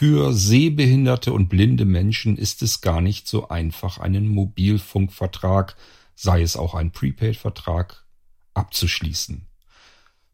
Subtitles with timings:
[0.00, 5.76] Für sehbehinderte und blinde Menschen ist es gar nicht so einfach, einen Mobilfunkvertrag,
[6.14, 8.06] sei es auch ein Prepaid-Vertrag,
[8.54, 9.44] abzuschließen.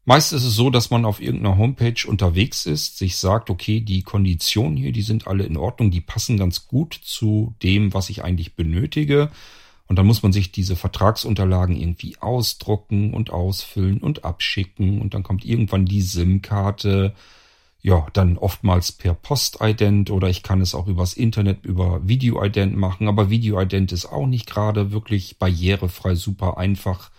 [0.05, 4.03] Meist ist es so, dass man auf irgendeiner Homepage unterwegs ist, sich sagt, okay, die
[4.03, 8.23] Konditionen hier, die sind alle in Ordnung, die passen ganz gut zu dem, was ich
[8.23, 9.31] eigentlich benötige.
[9.87, 15.01] Und dann muss man sich diese Vertragsunterlagen irgendwie ausdrucken und ausfüllen und abschicken.
[15.01, 17.13] Und dann kommt irgendwann die SIM-Karte.
[17.81, 23.07] Ja, dann oftmals per Postident oder ich kann es auch übers Internet über Videoident machen.
[23.07, 27.11] Aber Videoident ist auch nicht gerade wirklich barrierefrei super einfach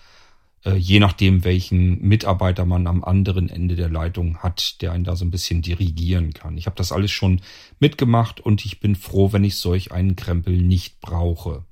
[0.65, 5.17] äh, je nachdem, welchen Mitarbeiter man am anderen Ende der Leitung hat, der einen da
[5.17, 6.59] so ein bisschen dirigieren kann.
[6.59, 7.41] Ich habe das alles schon
[7.79, 11.65] mitgemacht und ich bin froh, wenn ich solch einen Krempel nicht brauche.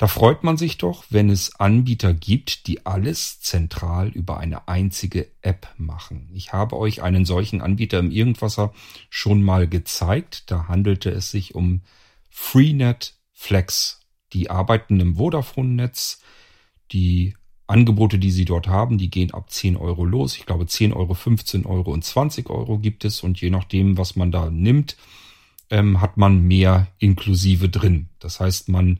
[0.00, 5.30] Da freut man sich doch, wenn es Anbieter gibt, die alles zentral über eine einzige
[5.42, 6.30] App machen.
[6.32, 8.72] Ich habe euch einen solchen Anbieter im Irgendwasser
[9.10, 10.50] schon mal gezeigt.
[10.50, 11.82] Da handelte es sich um
[12.30, 14.00] Freenet Flex.
[14.32, 16.22] Die arbeiten im Vodafone-Netz.
[16.92, 20.34] Die Angebote, die sie dort haben, die gehen ab 10 Euro los.
[20.38, 23.22] Ich glaube 10 Euro, 15 Euro und 20 Euro gibt es.
[23.22, 24.96] Und je nachdem, was man da nimmt,
[25.68, 28.08] ähm, hat man mehr inklusive drin.
[28.18, 28.98] Das heißt, man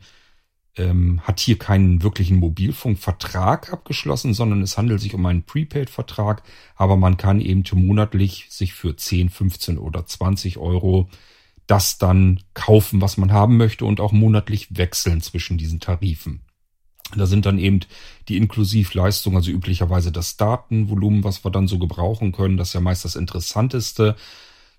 [0.77, 6.43] ähm, hat hier keinen wirklichen Mobilfunkvertrag abgeschlossen, sondern es handelt sich um einen Prepaid-Vertrag.
[6.77, 11.09] Aber man kann eben monatlich sich für 10, 15 oder 20 Euro
[11.67, 16.41] das dann kaufen, was man haben möchte und auch monatlich wechseln zwischen diesen Tarifen.
[17.17, 17.81] Da sind dann eben
[18.29, 22.57] die Inklusivleistung, also üblicherweise das Datenvolumen, was wir dann so gebrauchen können.
[22.57, 24.17] Das ist ja meist das Interessanteste.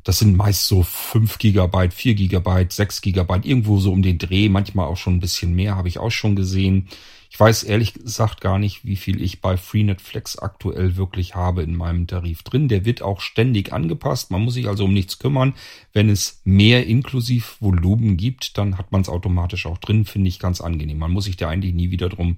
[0.03, 4.49] Das sind meist so fünf Gigabyte, vier Gigabyte, sechs Gigabyte, irgendwo so um den Dreh,
[4.49, 6.87] manchmal auch schon ein bisschen mehr, habe ich auch schon gesehen.
[7.29, 11.63] Ich weiß ehrlich gesagt gar nicht, wie viel ich bei Freenet Flex aktuell wirklich habe
[11.63, 12.67] in meinem Tarif drin.
[12.67, 14.31] Der wird auch ständig angepasst.
[14.31, 15.53] Man muss sich also um nichts kümmern.
[15.93, 20.03] Wenn es mehr inklusiv Volumen gibt, dann hat man es automatisch auch drin.
[20.03, 20.97] Finde ich ganz angenehm.
[20.97, 22.35] Man muss sich da eigentlich nie wieder drum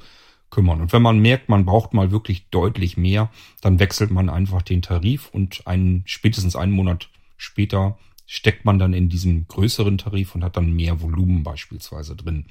[0.51, 0.79] kümmern.
[0.79, 3.31] Und wenn man merkt, man braucht mal wirklich deutlich mehr,
[3.61, 7.09] dann wechselt man einfach den Tarif und einen, spätestens einen Monat
[7.43, 12.45] später steckt man dann in diesem größeren Tarif und hat dann mehr Volumen beispielsweise drin.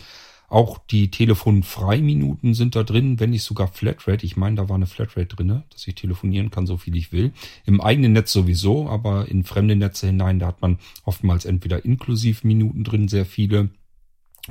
[0.48, 4.26] Auch die Telefonfreiminuten sind da drin, wenn nicht sogar Flatrate.
[4.26, 7.32] Ich meine, da war eine Flatrate drinne, dass ich telefonieren kann, so viel ich will.
[7.64, 12.44] Im eigenen Netz sowieso, aber in fremde Netze hinein, da hat man oftmals entweder inklusiv
[12.44, 13.70] Minuten drin, sehr viele,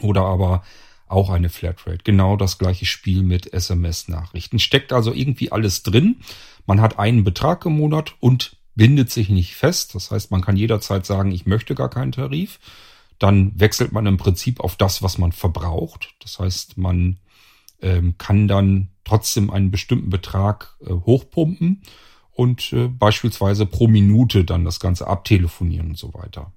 [0.01, 0.63] oder aber
[1.07, 1.99] auch eine Flatrate.
[2.03, 4.57] Genau das gleiche Spiel mit SMS-Nachrichten.
[4.57, 6.21] Steckt also irgendwie alles drin.
[6.65, 9.95] Man hat einen Betrag im Monat und bindet sich nicht fest.
[9.95, 12.59] Das heißt, man kann jederzeit sagen, ich möchte gar keinen Tarif
[13.21, 16.15] dann wechselt man im Prinzip auf das, was man verbraucht.
[16.21, 17.19] Das heißt, man
[17.79, 21.83] ähm, kann dann trotzdem einen bestimmten Betrag äh, hochpumpen
[22.31, 26.51] und äh, beispielsweise pro Minute dann das Ganze abtelefonieren und so weiter.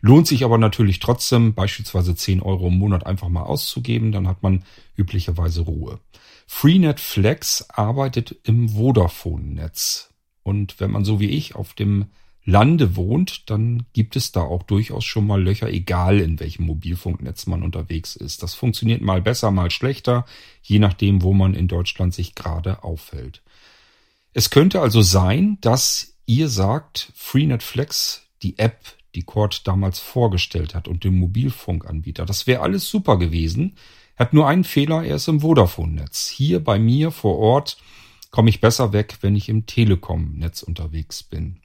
[0.00, 4.42] Lohnt sich aber natürlich trotzdem, beispielsweise 10 Euro im Monat einfach mal auszugeben, dann hat
[4.42, 4.64] man
[4.96, 6.00] üblicherweise Ruhe.
[6.46, 10.08] Freenet Flex arbeitet im Vodafone-Netz.
[10.46, 12.06] Und wenn man so wie ich auf dem
[12.44, 17.48] Lande wohnt, dann gibt es da auch durchaus schon mal Löcher, egal in welchem Mobilfunknetz
[17.48, 18.44] man unterwegs ist.
[18.44, 20.24] Das funktioniert mal besser, mal schlechter,
[20.62, 23.42] je nachdem, wo man in Deutschland sich gerade aufhält.
[24.34, 28.78] Es könnte also sein, dass ihr sagt, Freenet Flex, die App,
[29.16, 33.74] die Cord damals vorgestellt hat und dem Mobilfunkanbieter, das wäre alles super gewesen.
[34.16, 36.28] Hat nur einen Fehler, er ist im Vodafone-Netz.
[36.28, 37.78] Hier bei mir vor Ort
[38.30, 41.60] komme ich besser weg, wenn ich im Telekom-Netz unterwegs bin.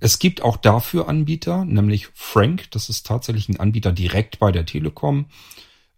[0.00, 4.66] Es gibt auch dafür Anbieter, nämlich Frank, das ist tatsächlich ein Anbieter direkt bei der
[4.66, 5.26] Telekom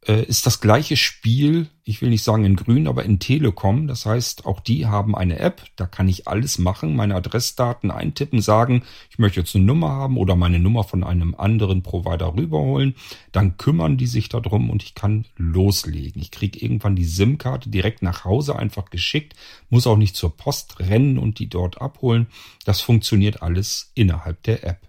[0.06, 3.88] ist das gleiche Spiel, ich will nicht sagen in grün, aber in Telekom.
[3.88, 8.40] Das heißt, auch die haben eine App, da kann ich alles machen, meine Adressdaten eintippen,
[8.40, 12.94] sagen, ich möchte jetzt eine Nummer haben oder meine Nummer von einem anderen Provider rüberholen.
[13.32, 16.22] Dann kümmern die sich darum und ich kann loslegen.
[16.22, 19.34] Ich kriege irgendwann die SIM-Karte direkt nach Hause einfach geschickt,
[19.70, 22.28] muss auch nicht zur Post rennen und die dort abholen.
[22.64, 24.88] Das funktioniert alles innerhalb der App.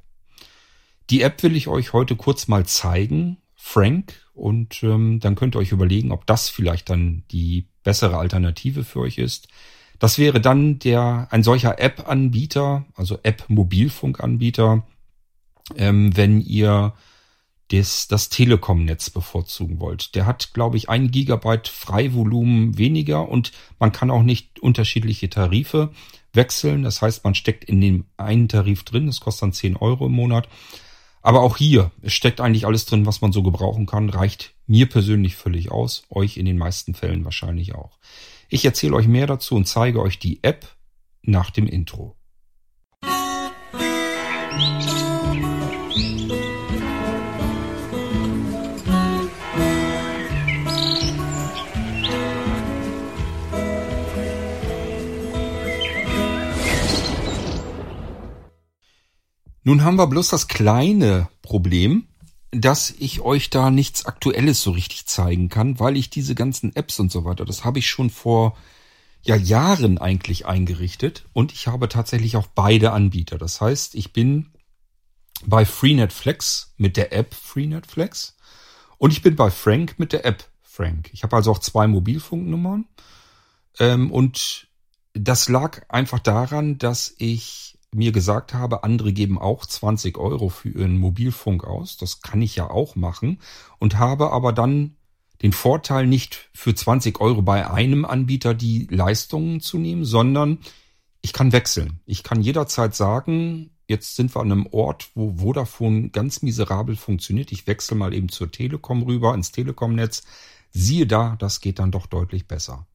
[1.10, 3.38] Die App will ich euch heute kurz mal zeigen.
[3.68, 8.86] Frank und ähm, dann könnt ihr euch überlegen, ob das vielleicht dann die bessere Alternative
[8.86, 9.50] für euch ist.
[10.00, 14.88] Das wäre dann der ein solcher App-Anbieter, also App-Mobilfunkanbieter,
[15.76, 16.94] ähm, wenn ihr
[17.70, 20.16] das, das Telekom-Netz bevorzugen wollt.
[20.16, 25.92] Der hat, glaube ich, ein Gigabyte Freivolumen weniger und man kann auch nicht unterschiedliche Tarife
[26.32, 26.84] wechseln.
[26.84, 30.14] Das heißt, man steckt in dem einen Tarif drin, das kostet dann 10 Euro im
[30.14, 30.48] Monat.
[31.28, 34.88] Aber auch hier, es steckt eigentlich alles drin, was man so gebrauchen kann, reicht mir
[34.88, 38.00] persönlich völlig aus, euch in den meisten Fällen wahrscheinlich auch.
[38.48, 40.66] Ich erzähle euch mehr dazu und zeige euch die App
[41.24, 42.16] nach dem Intro.
[44.54, 44.97] Musik
[59.68, 62.08] Nun haben wir bloß das kleine Problem,
[62.52, 67.02] dass ich euch da nichts Aktuelles so richtig zeigen kann, weil ich diese ganzen Apps
[67.02, 68.56] und so weiter, das habe ich schon vor
[69.24, 73.38] ja Jahren eigentlich eingerichtet und ich habe tatsächlich auch beide Anbieter.
[73.38, 74.54] Das heißt, ich bin
[75.46, 78.38] bei Freenet Flex mit der App Freenet Flex
[78.98, 81.10] und ich bin bei Frank mit der App Frank.
[81.12, 82.86] Ich habe also auch zwei Mobilfunknummern
[83.80, 84.70] ähm, und
[85.14, 90.70] das lag einfach daran, dass ich mir gesagt habe, andere geben auch 20 Euro für
[90.70, 91.98] ihren Mobilfunk aus.
[91.98, 93.40] Das kann ich ja auch machen
[93.80, 94.96] und habe aber dann
[95.42, 100.60] den Vorteil, nicht für 20 Euro bei einem Anbieter die Leistungen zu nehmen, sondern
[101.22, 102.00] ich kann wechseln.
[102.06, 107.52] Ich kann jederzeit sagen, jetzt sind wir an einem Ort, wo Vodafone ganz miserabel funktioniert.
[107.52, 110.24] Ich wechsle mal eben zur Telekom rüber, ins Telekom-Netz.
[110.72, 112.88] Siehe da, das geht dann doch deutlich besser.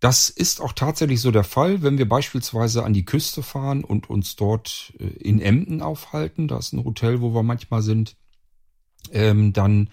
[0.00, 4.10] Das ist auch tatsächlich so der Fall, wenn wir beispielsweise an die Küste fahren und
[4.10, 6.48] uns dort äh, in Emden aufhalten.
[6.48, 8.16] Da ist ein Hotel, wo wir manchmal sind.
[9.12, 9.90] Ähm, dann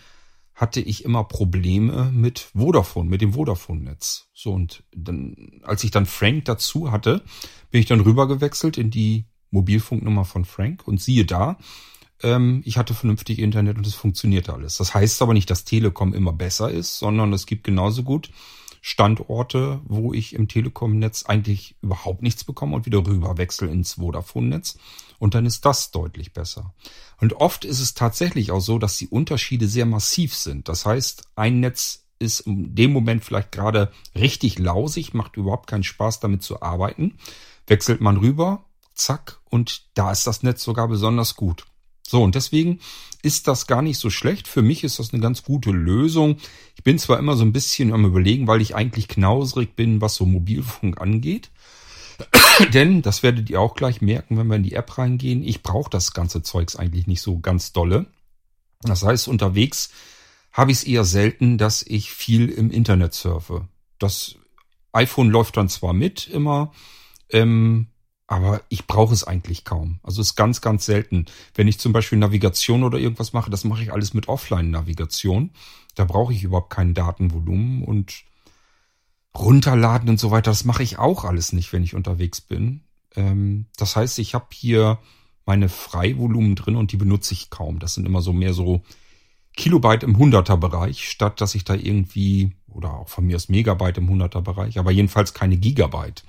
[0.55, 4.29] hatte ich immer Probleme mit Vodafone, mit dem Vodafone-Netz.
[4.33, 7.23] So und dann, als ich dann Frank dazu hatte,
[7.71, 11.57] bin ich dann rübergewechselt in die Mobilfunknummer von Frank und siehe da,
[12.21, 14.77] ähm, ich hatte vernünftig Internet und es funktionierte alles.
[14.77, 18.29] Das heißt aber nicht, dass Telekom immer besser ist, sondern es gibt genauso gut
[18.85, 24.77] Standorte, wo ich im Telekom-Netz eigentlich überhaupt nichts bekomme und wieder rüber wechsle ins Vodafone-Netz.
[25.19, 26.73] Und dann ist das deutlich besser.
[27.21, 30.67] Und oft ist es tatsächlich auch so, dass die Unterschiede sehr massiv sind.
[30.67, 35.85] Das heißt, ein Netz ist in dem Moment vielleicht gerade richtig lausig, macht überhaupt keinen
[35.85, 37.17] Spaß damit zu arbeiten.
[37.67, 38.65] Wechselt man rüber,
[38.95, 41.65] zack, und da ist das Netz sogar besonders gut.
[42.05, 42.79] So, und deswegen
[43.21, 44.47] ist das gar nicht so schlecht.
[44.47, 46.37] Für mich ist das eine ganz gute Lösung.
[46.75, 50.15] Ich bin zwar immer so ein bisschen am überlegen, weil ich eigentlich knausrig bin, was
[50.15, 51.49] so Mobilfunk angeht.
[52.73, 55.89] Denn, das werdet ihr auch gleich merken, wenn wir in die App reingehen, ich brauche
[55.89, 58.05] das ganze Zeugs eigentlich nicht so ganz dolle.
[58.81, 59.89] Das heißt, unterwegs
[60.51, 63.67] habe ich es eher selten, dass ich viel im Internet surfe.
[63.97, 64.35] Das
[64.91, 66.71] iPhone läuft dann zwar mit immer,
[67.29, 67.87] ähm,
[68.33, 69.99] aber ich brauche es eigentlich kaum.
[70.01, 71.27] Also es ist ganz, ganz selten.
[71.53, 75.51] Wenn ich zum Beispiel Navigation oder irgendwas mache, das mache ich alles mit Offline-Navigation.
[75.93, 78.23] Da brauche ich überhaupt kein Datenvolumen und
[79.37, 80.49] runterladen und so weiter.
[80.49, 82.81] Das mache ich auch alles nicht, wenn ich unterwegs bin.
[83.15, 84.97] Ähm, das heißt, ich habe hier
[85.45, 87.77] meine Freivolumen drin und die benutze ich kaum.
[87.77, 88.81] Das sind immer so mehr so
[89.55, 94.09] Kilobyte im Hunderter-Bereich, statt dass ich da irgendwie, oder auch von mir aus Megabyte im
[94.09, 96.23] Hunderter-Bereich, aber jedenfalls keine Gigabyte.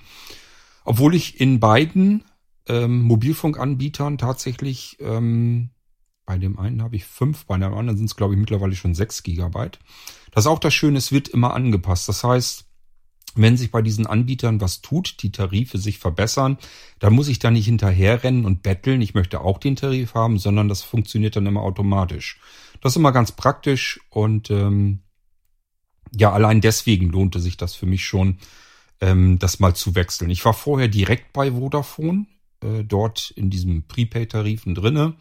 [0.85, 2.23] Obwohl ich in beiden
[2.67, 5.71] ähm, Mobilfunkanbietern tatsächlich, ähm,
[6.25, 8.95] bei dem einen habe ich fünf, bei dem anderen sind es, glaube ich, mittlerweile schon
[8.95, 9.79] sechs Gigabyte.
[10.31, 12.07] Das ist auch das Schöne, es wird immer angepasst.
[12.07, 12.65] Das heißt,
[13.35, 16.57] wenn sich bei diesen Anbietern was tut, die Tarife sich verbessern,
[16.99, 20.69] dann muss ich da nicht hinterherrennen und betteln, ich möchte auch den Tarif haben, sondern
[20.69, 22.39] das funktioniert dann immer automatisch.
[22.81, 25.01] Das ist immer ganz praktisch und ähm,
[26.15, 28.37] ja, allein deswegen lohnte sich das für mich schon,
[29.01, 30.29] ähm, das mal zu wechseln.
[30.29, 32.25] Ich war vorher direkt bei Vodafone,
[32.61, 35.15] äh, dort in diesem Prepaid-Tarifen drinne.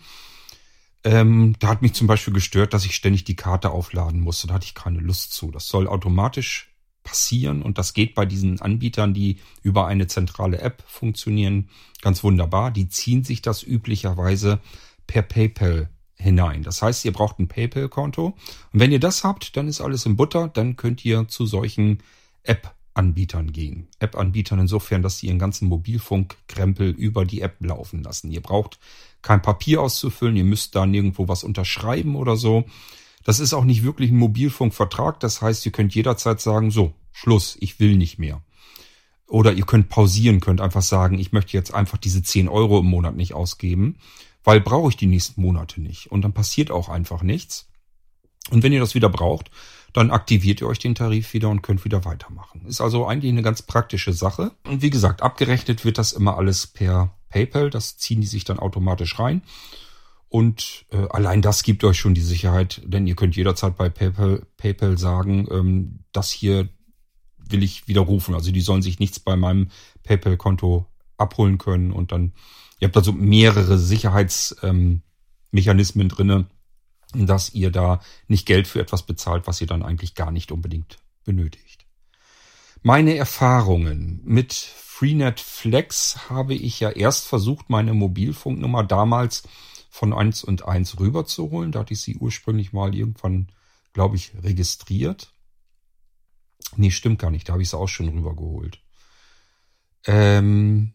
[1.03, 4.47] Ähm, da hat mich zum Beispiel gestört, dass ich ständig die Karte aufladen musste.
[4.47, 5.50] Da hatte ich keine Lust zu.
[5.50, 10.83] Das soll automatisch passieren und das geht bei diesen Anbietern, die über eine zentrale App
[10.87, 11.69] funktionieren,
[12.00, 12.71] ganz wunderbar.
[12.71, 14.59] Die ziehen sich das üblicherweise
[15.07, 16.62] per PayPal hinein.
[16.62, 18.28] Das heißt, ihr braucht ein PayPal-Konto
[18.73, 22.02] und wenn ihr das habt, dann ist alles in Butter, dann könnt ihr zu solchen
[22.43, 23.88] App Anbietern gehen.
[23.98, 28.30] App-Anbietern insofern, dass sie ihren ganzen Mobilfunkkrempel über die App laufen lassen.
[28.30, 28.78] Ihr braucht
[29.20, 32.64] kein Papier auszufüllen, ihr müsst da nirgendwo was unterschreiben oder so.
[33.24, 35.18] Das ist auch nicht wirklich ein Mobilfunkvertrag.
[35.20, 38.42] Das heißt, ihr könnt jederzeit sagen, so, Schluss, ich will nicht mehr.
[39.26, 42.86] Oder ihr könnt pausieren, könnt einfach sagen, ich möchte jetzt einfach diese 10 Euro im
[42.86, 43.96] Monat nicht ausgeben,
[44.44, 46.12] weil brauche ich die nächsten Monate nicht.
[46.12, 47.66] Und dann passiert auch einfach nichts.
[48.50, 49.50] Und wenn ihr das wieder braucht,
[49.94, 52.66] dann aktiviert ihr euch den Tarif wieder und könnt wieder weitermachen.
[52.66, 54.50] Ist also eigentlich eine ganz praktische Sache.
[54.64, 57.70] Und wie gesagt, abgerechnet wird das immer alles per PayPal.
[57.70, 59.42] Das ziehen die sich dann automatisch rein.
[60.28, 64.44] Und äh, allein das gibt euch schon die Sicherheit, denn ihr könnt jederzeit bei PayPal,
[64.56, 66.68] PayPal sagen, ähm, das hier
[67.38, 68.34] will ich widerrufen.
[68.34, 69.68] Also die sollen sich nichts bei meinem
[70.02, 70.86] PayPal-Konto
[71.18, 72.32] abholen können und dann,
[72.80, 76.46] ihr habt also mehrere Sicherheitsmechanismen ähm, drinne,
[77.14, 80.99] dass ihr da nicht Geld für etwas bezahlt, was ihr dann eigentlich gar nicht unbedingt
[81.25, 81.87] benötigt.
[82.83, 89.42] Meine Erfahrungen mit Freenet Flex habe ich ja erst versucht, meine Mobilfunknummer damals
[89.90, 91.73] von eins und eins rüberzuholen.
[91.73, 93.49] Da hatte ich sie ursprünglich mal irgendwann,
[93.92, 95.33] glaube ich, registriert.
[96.76, 97.49] Nee, stimmt gar nicht.
[97.49, 98.80] Da habe ich sie auch schon rübergeholt.
[100.06, 100.93] Ähm,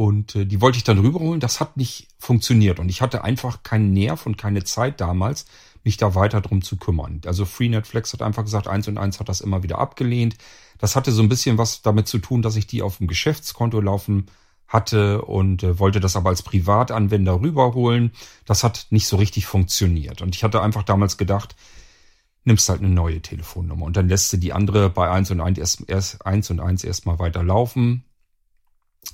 [0.00, 1.40] Und äh, die wollte ich dann rüberholen.
[1.40, 2.80] Das hat nicht funktioniert.
[2.80, 5.44] Und ich hatte einfach keinen Nerv und keine Zeit damals,
[5.84, 7.20] mich da weiter drum zu kümmern.
[7.26, 10.38] Also Freenet Flex hat einfach gesagt, eins und eins hat das immer wieder abgelehnt.
[10.78, 13.78] Das hatte so ein bisschen was damit zu tun, dass ich die auf dem Geschäftskonto
[13.78, 14.30] laufen
[14.66, 18.12] hatte und äh, wollte das aber als Privatanwender rüberholen.
[18.46, 20.22] Das hat nicht so richtig funktioniert.
[20.22, 21.56] Und ich hatte einfach damals gedacht,
[22.44, 25.58] nimmst halt eine neue Telefonnummer und dann lässt du die andere bei eins und eins
[25.58, 28.04] erst, erst eins und eins erstmal weiter laufen.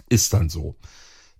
[0.09, 0.77] Ist dann so.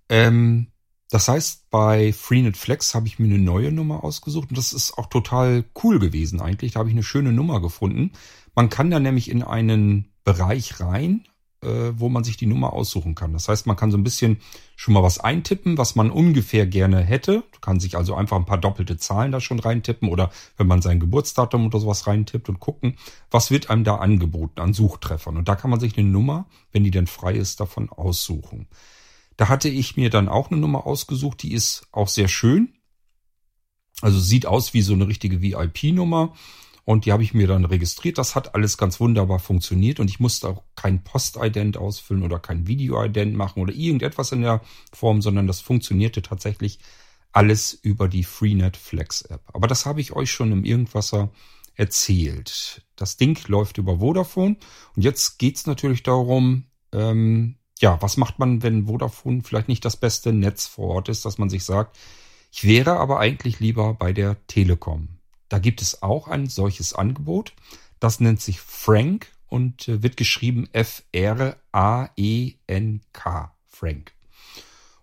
[0.09, 0.67] Ähm,
[1.09, 4.97] das heißt, bei Freenet Flex habe ich mir eine neue Nummer ausgesucht und das ist
[4.97, 6.73] auch total cool gewesen eigentlich.
[6.73, 8.11] Da habe ich eine schöne Nummer gefunden.
[8.55, 11.25] Man kann da nämlich in einen Bereich rein,
[11.67, 13.33] äh, wo man sich die Nummer aussuchen kann.
[13.33, 14.37] Das heißt, man kann so ein bisschen
[14.75, 17.43] schon mal was eintippen, was man ungefähr gerne hätte.
[17.51, 20.81] Du kannst sich also einfach ein paar doppelte Zahlen da schon reintippen oder wenn man
[20.81, 22.95] sein Geburtsdatum oder sowas reintippt und gucken,
[23.29, 25.35] was wird einem da angeboten an Suchtreffern.
[25.35, 28.67] Und da kann man sich eine Nummer, wenn die denn frei ist, davon aussuchen.
[29.35, 32.73] Da hatte ich mir dann auch eine Nummer ausgesucht, die ist auch sehr schön.
[34.01, 36.33] Also sieht aus wie so eine richtige VIP-Nummer.
[36.87, 38.17] Und die habe ich mir dann registriert.
[38.17, 42.65] Das hat alles ganz wunderbar funktioniert und ich musste auch kein Postident ausfüllen oder kein
[42.65, 44.61] Videoident machen oder irgendetwas in der
[44.93, 46.79] Form, sondern das funktionierte tatsächlich
[47.33, 49.41] alles über die Freenet Flex App.
[49.47, 51.29] Aber das habe ich euch schon im Irgendwasser
[51.75, 52.85] erzählt.
[52.95, 54.55] Das Ding läuft über Vodafone
[54.95, 59.97] und jetzt geht's natürlich darum, ähm, ja, was macht man, wenn Vodafone vielleicht nicht das
[59.97, 61.97] beste Netz vor Ort ist, dass man sich sagt,
[62.49, 65.16] ich wäre aber eigentlich lieber bei der Telekom.
[65.49, 67.53] Da gibt es auch ein solches Angebot.
[67.99, 71.61] Das nennt sich Frank und äh, wird geschrieben F-R-A-E-N-K.
[73.67, 74.13] Frank.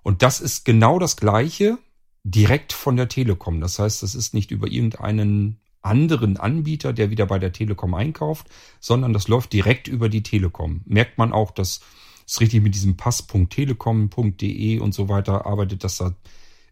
[0.03, 1.79] Und das ist genau das gleiche
[2.25, 3.61] direkt von der Telekom.
[3.61, 8.49] Das heißt, das ist nicht über irgendeinen anderen Anbieter, der wieder bei der Telekom einkauft,
[8.81, 10.81] sondern das läuft direkt über die Telekom.
[10.87, 11.81] Merkt man auch, dass
[12.27, 16.15] es richtig mit diesem Pass.telekom.de und so weiter arbeitet, dass da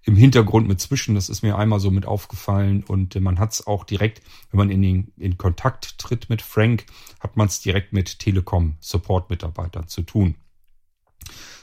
[0.05, 1.15] im Hintergrund mit zwischen.
[1.15, 4.71] Das ist mir einmal so mit aufgefallen und man hat es auch direkt, wenn man
[4.71, 6.87] in, den, in Kontakt tritt mit Frank,
[7.21, 10.35] hat man es direkt mit Telekom Support Mitarbeitern zu tun.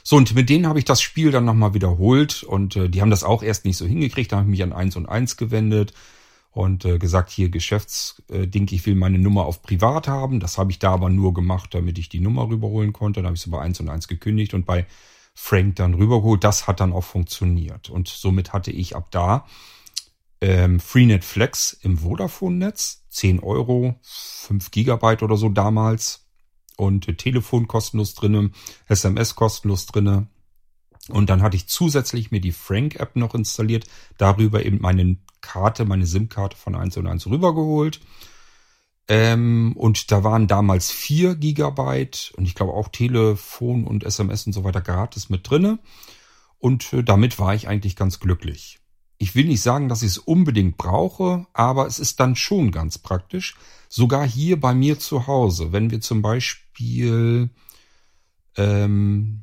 [0.02, 3.10] So, und mit denen habe ich das Spiel dann nochmal wiederholt und äh, die haben
[3.10, 4.32] das auch erst nicht so hingekriegt.
[4.32, 5.92] Da habe ich mich an eins und eins gewendet
[6.50, 10.40] und äh, gesagt, hier Geschäftsding, ich will meine Nummer auf privat haben.
[10.40, 13.20] Das habe ich da aber nur gemacht, damit ich die Nummer rüberholen konnte.
[13.20, 14.86] Dann habe ich sie bei eins und eins gekündigt und bei
[15.42, 16.44] Frank dann rübergeholt.
[16.44, 17.88] Das hat dann auch funktioniert.
[17.88, 19.46] Und somit hatte ich ab da
[20.42, 22.98] ähm, Freenet Flex im Vodafone-Netz.
[23.08, 26.26] 10 Euro, 5 Gigabyte oder so damals.
[26.76, 28.50] Und äh, Telefon kostenlos drinne,
[28.86, 30.28] SMS kostenlos drinne.
[31.08, 33.86] Und dann hatte ich zusätzlich mir die Frank-App noch installiert,
[34.18, 38.00] darüber eben meine Karte, meine SIM-Karte von 1 und 1 rübergeholt.
[39.10, 44.52] Ähm, und da waren damals vier Gigabyte und ich glaube auch Telefon und SMS und
[44.52, 45.80] so weiter gratis mit drinne.
[46.58, 48.78] Und äh, damit war ich eigentlich ganz glücklich.
[49.18, 52.98] Ich will nicht sagen, dass ich es unbedingt brauche, aber es ist dann schon ganz
[52.98, 53.56] praktisch.
[53.88, 57.50] Sogar hier bei mir zu Hause, wenn wir zum Beispiel
[58.56, 59.42] ähm,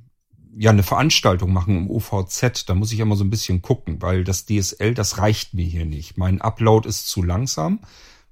[0.57, 4.24] ja eine Veranstaltung machen im OVZ, da muss ich immer so ein bisschen gucken, weil
[4.24, 6.17] das DSL, das reicht mir hier nicht.
[6.17, 7.81] Mein Upload ist zu langsam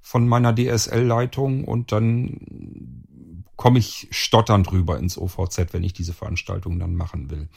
[0.05, 6.77] von meiner DSL-Leitung und dann komme ich stotternd rüber ins OVZ, wenn ich diese Veranstaltung
[6.77, 7.49] dann machen will.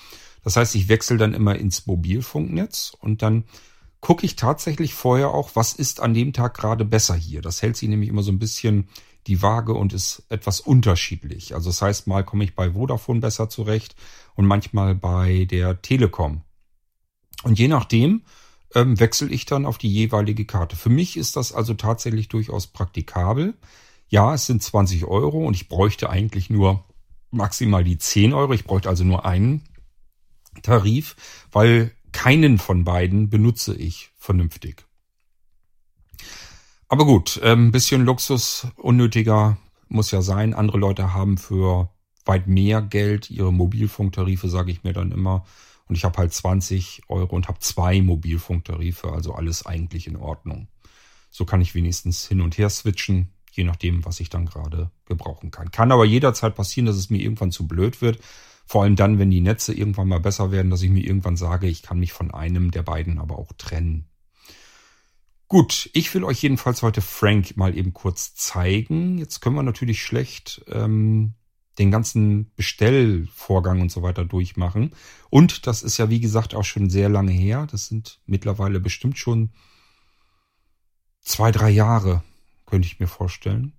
[0.43, 3.45] Das heißt, ich wechsle dann immer ins Mobilfunknetz und dann
[4.00, 7.43] gucke ich tatsächlich vorher auch, was ist an dem Tag gerade besser hier.
[7.43, 8.88] Das hält sich nämlich immer so ein bisschen
[9.26, 11.55] die Waage und ist etwas unterschiedlich.
[11.55, 13.95] Also das heißt, mal komme ich bei Vodafone besser zurecht
[14.37, 16.40] und manchmal bei der Telekom.
[17.43, 18.23] Und je nachdem,
[18.75, 20.77] ähm, wechsle ich dann auf die jeweilige Karte.
[20.77, 23.55] Für mich ist das also tatsächlich durchaus praktikabel.
[24.09, 26.85] Ja, es sind 20 Euro und ich bräuchte eigentlich nur
[27.31, 28.53] maximal die 10 Euro.
[28.53, 29.63] Ich bräuchte also nur einen
[30.63, 31.17] Tarif,
[31.53, 34.87] weil keinen von beiden benutze ich vernünftig.
[36.89, 39.59] Aber gut, ein ähm, bisschen Luxus, unnötiger
[39.89, 40.55] muss ja sein.
[40.55, 41.91] Andere Leute haben für
[42.25, 45.45] weit mehr Geld ihre Mobilfunktarife, sage ich mir dann immer.
[45.88, 50.68] Und ich habe halt 20 Euro und habe zwei Mobilfunktarife, also alles eigentlich in Ordnung.
[51.30, 55.50] So kann ich wenigstens hin und her switchen, je nachdem, was ich dann gerade gebrauchen
[55.50, 55.71] kann.
[55.71, 58.18] Kann aber jederzeit passieren, dass es mir irgendwann zu blöd wird.
[58.66, 61.66] Vor allem dann, wenn die Netze irgendwann mal besser werden, dass ich mir irgendwann sage,
[61.68, 64.04] ich kann mich von einem der beiden aber auch trennen.
[65.49, 69.16] Gut, ich will euch jedenfalls heute Frank mal eben kurz zeigen.
[69.16, 71.33] Jetzt können wir natürlich schlecht ähm,
[71.78, 74.92] den ganzen Bestellvorgang und so weiter durchmachen.
[75.30, 77.66] Und das ist ja, wie gesagt, auch schon sehr lange her.
[77.70, 79.50] Das sind mittlerweile bestimmt schon
[81.20, 82.23] zwei, drei Jahre,
[82.66, 83.75] könnte ich mir vorstellen.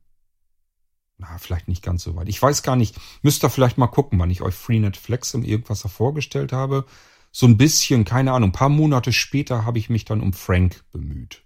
[1.17, 2.29] na, vielleicht nicht ganz so weit.
[2.29, 2.95] Ich weiß gar nicht.
[3.21, 6.85] Müsst ihr vielleicht mal gucken, wann ich euch Freenet Flex im irgendwas vorgestellt habe.
[7.31, 10.83] So ein bisschen, keine Ahnung, ein paar Monate später habe ich mich dann um Frank
[10.91, 11.43] bemüht.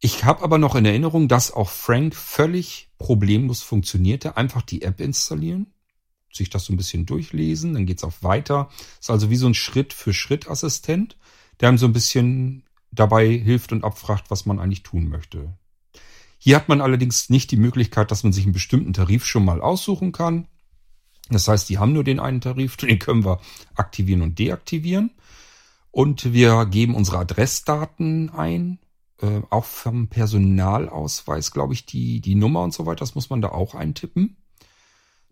[0.00, 4.36] Ich habe aber noch in Erinnerung, dass auch Frank völlig problemlos funktionierte.
[4.36, 5.74] Einfach die App installieren,
[6.32, 8.70] sich das so ein bisschen durchlesen, dann geht's auf weiter.
[8.98, 11.18] Ist also wie so ein Schritt-für-Schritt-Assistent,
[11.60, 15.52] der einem so ein bisschen dabei hilft und abfragt, was man eigentlich tun möchte.
[16.38, 19.60] Hier hat man allerdings nicht die Möglichkeit, dass man sich einen bestimmten Tarif schon mal
[19.60, 20.48] aussuchen kann.
[21.28, 23.40] Das heißt, die haben nur den einen Tarif, den können wir
[23.74, 25.10] aktivieren und deaktivieren.
[25.90, 28.78] Und wir geben unsere Adressdaten ein,
[29.22, 33.40] äh, auch vom Personalausweis, glaube ich, die, die Nummer und so weiter, das muss man
[33.40, 34.36] da auch eintippen.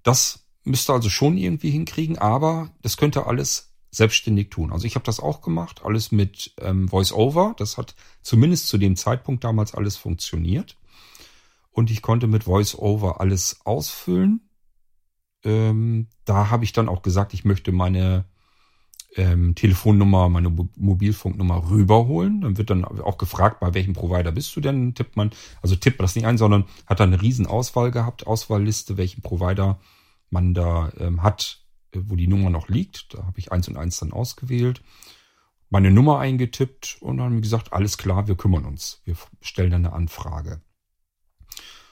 [0.02, 4.72] Das müsste also schon irgendwie hinkriegen, aber das könnte alles selbstständig tun.
[4.72, 7.54] Also ich habe das auch gemacht, alles mit ähm, VoiceOver.
[7.56, 10.76] Das hat zumindest zu dem Zeitpunkt damals alles funktioniert
[11.70, 14.50] und ich konnte mit VoiceOver alles ausfüllen.
[15.44, 18.24] Ähm, da habe ich dann auch gesagt, ich möchte meine
[19.16, 22.40] ähm, Telefonnummer, meine Mo Mobilfunknummer rüberholen.
[22.42, 24.94] Dann wird dann auch gefragt, bei welchem Provider bist du denn?
[24.94, 25.30] Tippt man,
[25.62, 29.78] also tippt das nicht ein, sondern hat dann eine riesen Auswahl gehabt, Auswahlliste, welchen Provider
[30.30, 31.60] man da ähm, hat,
[31.94, 33.14] äh, wo die Nummer noch liegt.
[33.14, 34.82] Da habe ich eins und eins dann ausgewählt,
[35.70, 39.02] meine Nummer eingetippt und dann gesagt, alles klar, wir kümmern uns.
[39.04, 40.60] Wir stellen dann eine Anfrage.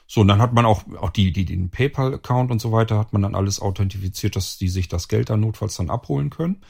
[0.07, 3.11] So, und dann hat man auch, auch die, die, den PayPal-Account und so weiter, hat
[3.11, 6.61] man dann alles authentifiziert, dass die sich das Geld dann notfalls dann abholen können.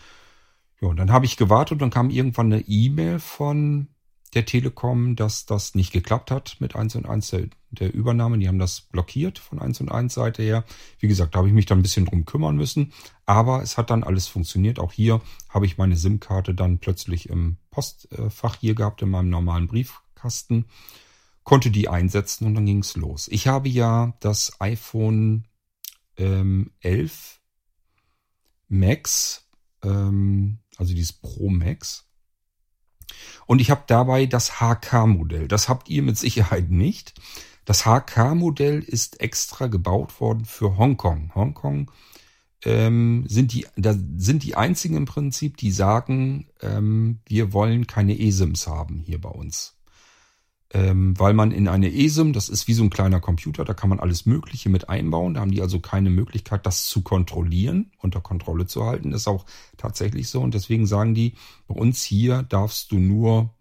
[0.82, 3.88] Ja, und dann habe ich gewartet und dann kam irgendwann eine E-Mail von
[4.34, 8.38] der Telekom, dass das nicht geklappt hat mit 1 und 1 der, der Übernahme.
[8.38, 10.66] Die haben das blockiert von 1 und 1 Seite her.
[11.00, 12.94] Wie gesagt, da habe ich mich dann ein bisschen drum kümmern müssen.
[13.26, 14.80] Aber es hat dann alles funktioniert.
[14.80, 19.68] Auch hier habe ich meine SIM-Karte dann plötzlich im Postfach hier gehabt, in meinem normalen
[19.68, 20.66] Briefkasten
[21.48, 23.30] konnte die einsetzen und dann ging's los.
[23.30, 25.46] Ich habe ja das iPhone
[26.18, 27.40] ähm, 11
[28.68, 29.48] Max,
[29.82, 32.06] ähm, also dieses Pro Max.
[33.46, 35.48] Und ich habe dabei das HK-Modell.
[35.48, 37.14] Das habt ihr mit Sicherheit nicht.
[37.66, 41.34] Das HK-Modell ist extra gebaut worden für Hongkong.
[41.36, 41.92] Hongkong
[42.66, 48.20] ähm, sind die, da sind die einzigen im Prinzip, die sagen, ähm, wir wollen keine
[48.20, 49.77] eSIMs haben hier bei uns
[50.74, 53.90] ähm, weil man in eine ESIM, das ist wie so ein kleiner Computer, da kann
[53.90, 55.36] man alles Mögliche mit einbauen.
[55.36, 59.12] Da haben die also keine Möglichkeit, das zu kontrollieren, unter Kontrolle zu halten.
[59.12, 59.46] Das ist auch
[59.78, 60.42] tatsächlich so.
[60.42, 61.36] Und deswegen sagen die,
[61.68, 63.54] bei uns hier darfst du nur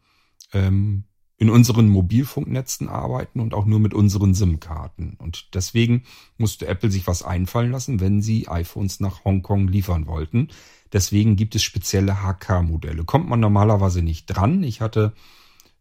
[0.52, 1.04] ähm,
[1.38, 5.16] in unseren Mobilfunknetzen arbeiten und auch nur mit unseren SIM-Karten.
[5.18, 6.04] Und deswegen
[6.38, 10.48] musste Apple sich was einfallen lassen, wenn sie iPhones nach Hongkong liefern wollten.
[10.92, 13.04] Deswegen gibt es spezielle HK-Modelle.
[13.04, 14.62] Kommt man normalerweise nicht dran.
[14.62, 15.12] Ich hatte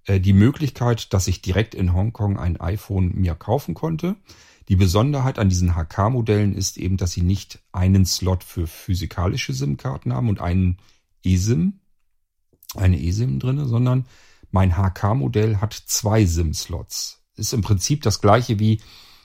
[0.07, 4.15] die Möglichkeit, dass ich direkt in Hongkong ein iPhone mir kaufen konnte.
[4.67, 10.13] Die Besonderheit an diesen HK-Modellen ist eben, dass sie nicht einen Slot für physikalische SIM-Karten
[10.13, 10.77] haben und einen
[11.23, 11.79] eSIM,
[12.75, 14.05] eine eSIM drinne, sondern
[14.51, 17.21] mein HK-Modell hat zwei SIM-Slots.
[17.35, 18.81] Ist im Prinzip das gleiche wie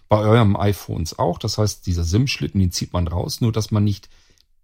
[0.08, 1.38] bei eurem iPhones auch.
[1.38, 4.10] Das heißt, dieser SIM-Schlitten, den zieht man raus, nur dass man nicht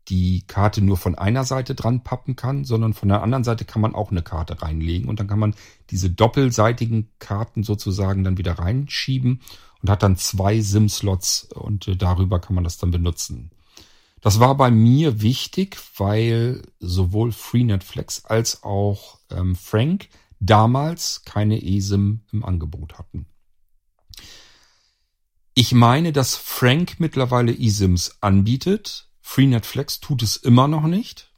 [0.09, 3.83] die Karte nur von einer Seite dran pappen kann, sondern von der anderen Seite kann
[3.83, 5.55] man auch eine Karte reinlegen und dann kann man
[5.91, 9.41] diese doppelseitigen Karten sozusagen dann wieder reinschieben
[9.83, 13.51] und hat dann zwei SIM-Slots und äh, darüber kann man das dann benutzen.
[14.21, 20.09] Das war bei mir wichtig, weil sowohl Freenet Flex als auch ähm, Frank
[20.41, 23.27] damals keine eSIM im Angebot hatten.
[25.55, 29.09] Ich meine, dass Frank mittlerweile eSIMs anbietet.
[29.29, 31.33] Freenet Flex tut es immer noch nicht.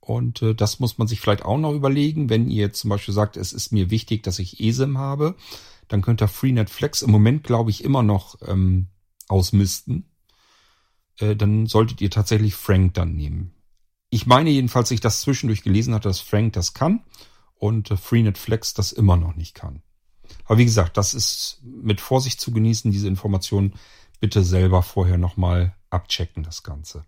[0.00, 2.30] Und äh, das muss man sich vielleicht auch noch überlegen.
[2.30, 5.36] Wenn ihr jetzt zum Beispiel sagt, es ist mir wichtig, dass ich eSIM habe,
[5.86, 8.88] dann könnt ihr Freenet Flex im Moment, glaube ich, immer noch ähm,
[9.28, 10.08] ausmisten.
[11.18, 13.52] Äh, dann solltet ihr tatsächlich Frank dann nehmen.
[14.08, 17.04] Ich meine jedenfalls, ich das zwischendurch gelesen hatte, dass Frank das kann
[17.54, 19.82] und äh, Freenet Flex das immer noch nicht kann.
[20.46, 23.74] Aber wie gesagt, das ist mit Vorsicht zu genießen, diese Informationen
[24.20, 27.04] bitte selber vorher nochmal abchecken, das Ganze.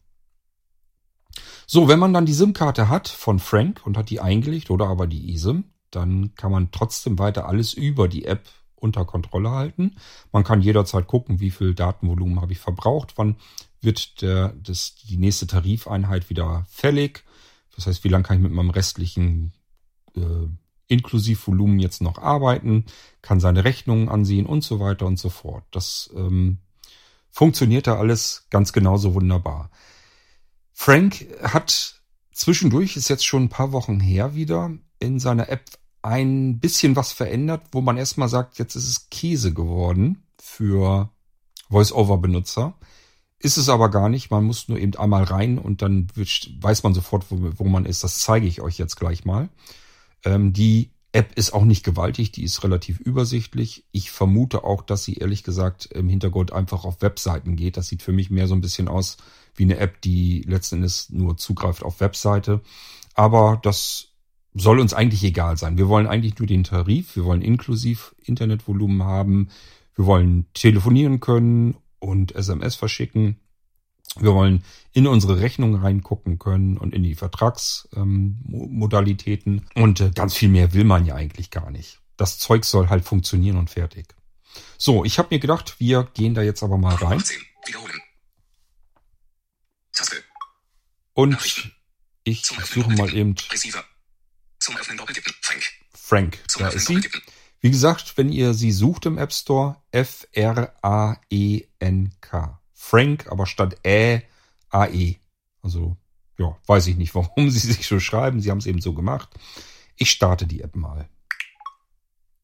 [1.66, 5.07] So, wenn man dann die SIM-Karte hat von Frank und hat die eingelegt oder aber
[5.07, 9.96] die eSIM, dann kann man trotzdem weiter alles über die App unter Kontrolle halten.
[10.33, 13.37] Man kann jederzeit gucken, wie viel Datenvolumen habe ich verbraucht, wann
[13.81, 17.24] wird der, das, die nächste Tarifeinheit wieder fällig.
[17.74, 19.53] Das heißt, wie lange kann ich mit meinem restlichen
[20.16, 20.48] äh,
[20.88, 22.87] Inklusivvolumen jetzt noch arbeiten,
[23.22, 25.64] kann seine Rechnungen ansehen und so weiter und so fort.
[25.70, 26.59] Das ähm,
[27.31, 29.70] funktioniert da alles ganz genauso wunderbar.
[30.81, 35.64] Frank hat zwischendurch, ist jetzt schon ein paar Wochen her wieder, in seiner App
[36.03, 41.11] ein bisschen was verändert, wo man erstmal sagt, jetzt ist es Käse geworden für
[41.69, 42.79] Voice-Over-Benutzer.
[43.41, 44.31] Ist es aber gar nicht.
[44.31, 48.05] Man muss nur eben einmal rein und dann weiß man sofort, wo, wo man ist.
[48.05, 49.49] Das zeige ich euch jetzt gleich mal.
[50.25, 53.85] Ähm, die App ist auch nicht gewaltig, die ist relativ übersichtlich.
[53.91, 57.77] Ich vermute auch, dass sie ehrlich gesagt im Hintergrund einfach auf Webseiten geht.
[57.77, 59.17] Das sieht für mich mehr so ein bisschen aus
[59.59, 62.61] wie eine App, die letzten Endes nur zugreift auf Webseite.
[63.14, 64.09] Aber das
[64.55, 65.79] soll uns eigentlich egal sein.
[65.79, 69.49] Wir wollen eigentlich nur den Tarif, wir wollen inklusiv Internetvolumen haben,
[69.94, 73.37] wir wollen telefonieren können und SMS verschicken.
[74.18, 79.66] Wir wollen in unsere Rechnung reingucken können und in die Vertragsmodalitäten.
[79.75, 82.01] Ähm, und äh, ganz viel mehr will man ja eigentlich gar nicht.
[82.16, 84.14] Das Zeug soll halt funktionieren und fertig.
[84.79, 87.23] So, ich habe mir gedacht, wir gehen da jetzt aber mal rein.
[91.15, 91.37] Und
[92.25, 93.35] ich suche mal eben
[95.93, 96.39] Frank.
[96.59, 97.01] Da ist sie.
[97.61, 100.39] Wie gesagt, wenn ihr sie sucht im App Store, F-R-A-E-N-K.
[102.73, 104.23] Frank, aber statt Ä,
[104.71, 105.17] A-E.
[105.63, 105.97] Also,
[106.39, 108.41] ja, weiß ich nicht, warum sie sich so schreiben.
[108.41, 109.29] Sie haben es eben so gemacht.
[109.97, 111.09] Ich starte die App mal.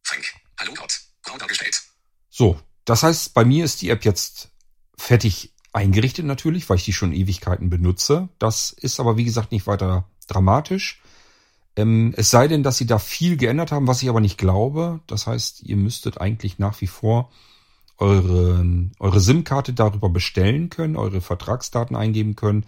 [0.02, 0.24] Frank,
[0.58, 1.80] hallo Gott, grau dargestellt.
[2.28, 4.50] So, das heißt, bei mir ist die App jetzt
[4.98, 8.28] fertig eingerichtet natürlich, weil ich die schon Ewigkeiten benutze.
[8.38, 11.02] Das ist aber, wie gesagt, nicht weiter dramatisch.
[11.76, 15.00] Ähm, es sei denn, dass sie da viel geändert haben, was ich aber nicht glaube.
[15.06, 17.30] Das heißt, ihr müsstet eigentlich nach wie vor
[17.98, 18.64] eure,
[18.98, 22.64] eure SIM-Karte darüber bestellen können, eure Vertragsdaten eingeben können.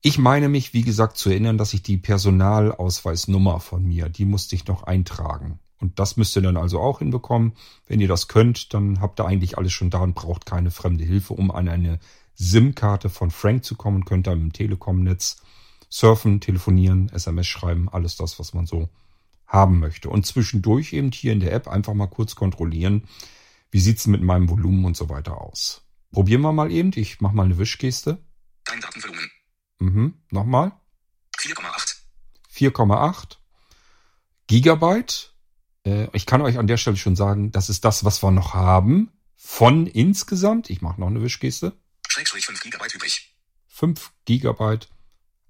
[0.00, 4.54] Ich meine mich, wie gesagt, zu erinnern, dass ich die Personalausweisnummer von mir, die musste
[4.54, 5.58] ich noch eintragen.
[5.80, 7.52] Und das müsst ihr dann also auch hinbekommen.
[7.86, 11.04] Wenn ihr das könnt, dann habt ihr eigentlich alles schon da und braucht keine fremde
[11.04, 11.98] Hilfe, um an eine
[12.38, 14.04] SIM-Karte von Frank zu kommen.
[14.04, 15.42] Könnt ihr im Telekom-Netz
[15.90, 18.88] surfen, telefonieren, SMS schreiben, alles das, was man so
[19.46, 20.10] haben möchte.
[20.10, 23.08] Und zwischendurch eben hier in der App einfach mal kurz kontrollieren,
[23.70, 25.82] wie sieht's mit meinem Volumen und so weiter aus.
[26.12, 26.92] Probieren wir mal eben.
[26.94, 28.18] Ich mache mal eine Wischgeste.
[28.64, 29.30] Dein Datenvolumen.
[29.78, 30.14] Mhm.
[30.30, 30.72] Nochmal.
[31.38, 31.96] 4,8.
[32.54, 33.36] 4,8
[34.46, 35.34] Gigabyte.
[35.84, 38.54] Äh, ich kann euch an der Stelle schon sagen, das ist das, was wir noch
[38.54, 39.10] haben.
[39.36, 41.76] Von insgesamt, ich mache noch eine Wischgeste.
[42.18, 43.34] Schrägstrich 5 Gigabyte übrig.
[43.68, 44.88] 5 Gigabyte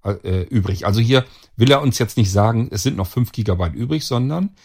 [0.03, 0.85] äh, übrig.
[0.85, 4.55] Also hier will er uns jetzt nicht sagen, es sind noch 5 Gigabyte übrig, sondern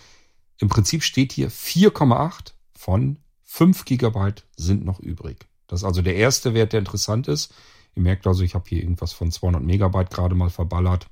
[0.58, 5.46] im Prinzip steht hier 4,8 von 5 Gigabyte sind noch übrig.
[5.66, 7.54] Das ist also der erste Wert, der interessant ist.
[7.94, 11.06] Ihr merkt also, ich habe hier irgendwas von 200 Megabyte gerade mal verballert.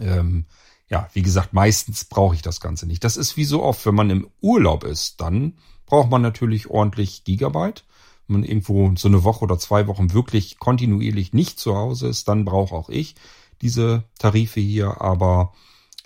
[0.00, 0.46] Ähm,
[0.88, 3.04] ja, wie gesagt, meistens brauche ich das Ganze nicht.
[3.04, 7.24] Das ist wie so oft, wenn man im Urlaub ist, dann braucht man natürlich ordentlich
[7.24, 7.84] Gigabyte
[8.32, 12.44] man irgendwo so eine Woche oder zwei Wochen wirklich kontinuierlich nicht zu Hause ist, dann
[12.44, 13.14] brauche auch ich
[13.60, 15.00] diese Tarife hier.
[15.00, 15.52] Aber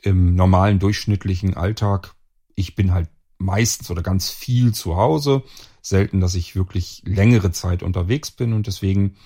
[0.02, 2.14] im normalen durchschnittlichen Alltag,
[2.54, 3.08] ich bin halt
[3.38, 5.42] meistens oder ganz viel zu Hause.
[5.82, 9.16] Selten, dass ich wirklich längere Zeit unterwegs bin und deswegen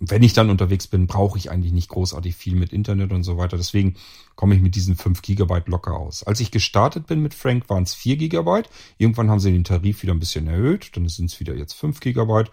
[0.00, 3.36] wenn ich dann unterwegs bin, brauche ich eigentlich nicht großartig viel mit Internet und so
[3.36, 3.58] weiter.
[3.58, 3.96] Deswegen
[4.34, 6.22] komme ich mit diesen 5 Gigabyte locker aus.
[6.22, 8.70] Als ich gestartet bin mit Frank, waren es 4 Gigabyte.
[8.96, 10.96] Irgendwann haben sie den Tarif wieder ein bisschen erhöht.
[10.96, 12.50] Dann sind es wieder jetzt 5 Gigabyte.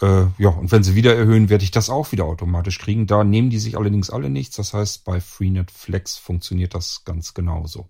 [0.00, 3.08] Äh, ja, und wenn sie wieder erhöhen, werde ich das auch wieder automatisch kriegen.
[3.08, 4.54] Da nehmen die sich allerdings alle nichts.
[4.54, 7.88] Das heißt, bei Freenet Flex funktioniert das ganz genauso.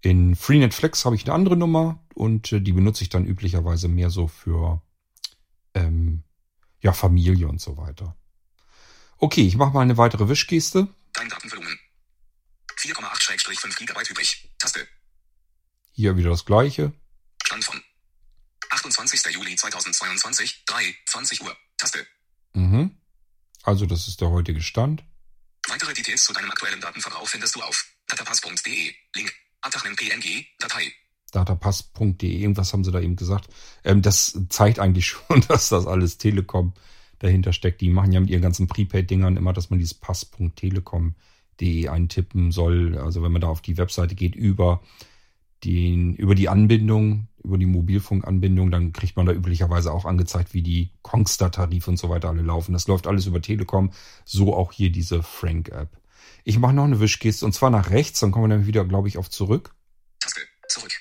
[0.02, 3.88] In Freenet Flex habe ich eine andere Nummer und äh, die benutze ich dann üblicherweise
[3.88, 4.82] mehr so für
[5.76, 6.24] ähm,
[6.82, 8.18] ja, Familie und so weiter.
[9.18, 10.88] Okay, ich mache mal eine weitere Wischgeste.
[11.14, 11.80] Dein Datenvolumen.
[12.80, 14.52] 4,8-5 GB übrig.
[14.58, 14.88] Taste.
[15.92, 16.94] Hier wieder das gleiche.
[17.44, 17.80] Stand von
[18.72, 19.24] 28.
[19.36, 21.56] Juli 2022, 3, 20 Uhr.
[21.78, 22.08] Taste.
[22.54, 22.98] Mhm.
[23.62, 25.04] Also das ist der heutige Stand.
[25.68, 28.96] Weitere Details zu deinem aktuellen Datenverbrauch findest du auf datapass.de.
[29.16, 29.34] Link.
[29.62, 30.92] PNG, Datei.
[31.32, 33.48] Datapass.de, irgendwas haben sie da eben gesagt.
[33.84, 36.74] Ähm, das zeigt eigentlich schon, dass das alles Telekom
[37.20, 37.82] dahinter steckt.
[37.82, 42.98] Die machen ja mit ihren ganzen Prepaid-Dingern immer, dass man dieses Pass.telekom.de eintippen soll.
[42.98, 44.82] Also wenn man da auf die Webseite geht über
[45.64, 50.64] den, über die Anbindung, über die Mobilfunkanbindung, dann kriegt man da üblicherweise auch angezeigt, wie
[50.64, 52.74] die Kongstar-Tarife und so weiter alle laufen.
[52.74, 53.92] Das läuft alles über Telekom,
[54.26, 56.01] so auch hier diese Frank-App.
[56.44, 59.08] Ich mache noch eine Wischgeste und zwar nach rechts, dann kommen wir nämlich wieder, glaube
[59.08, 59.76] ich, auf zurück.
[60.20, 60.42] Taste.
[60.68, 60.92] Zurück.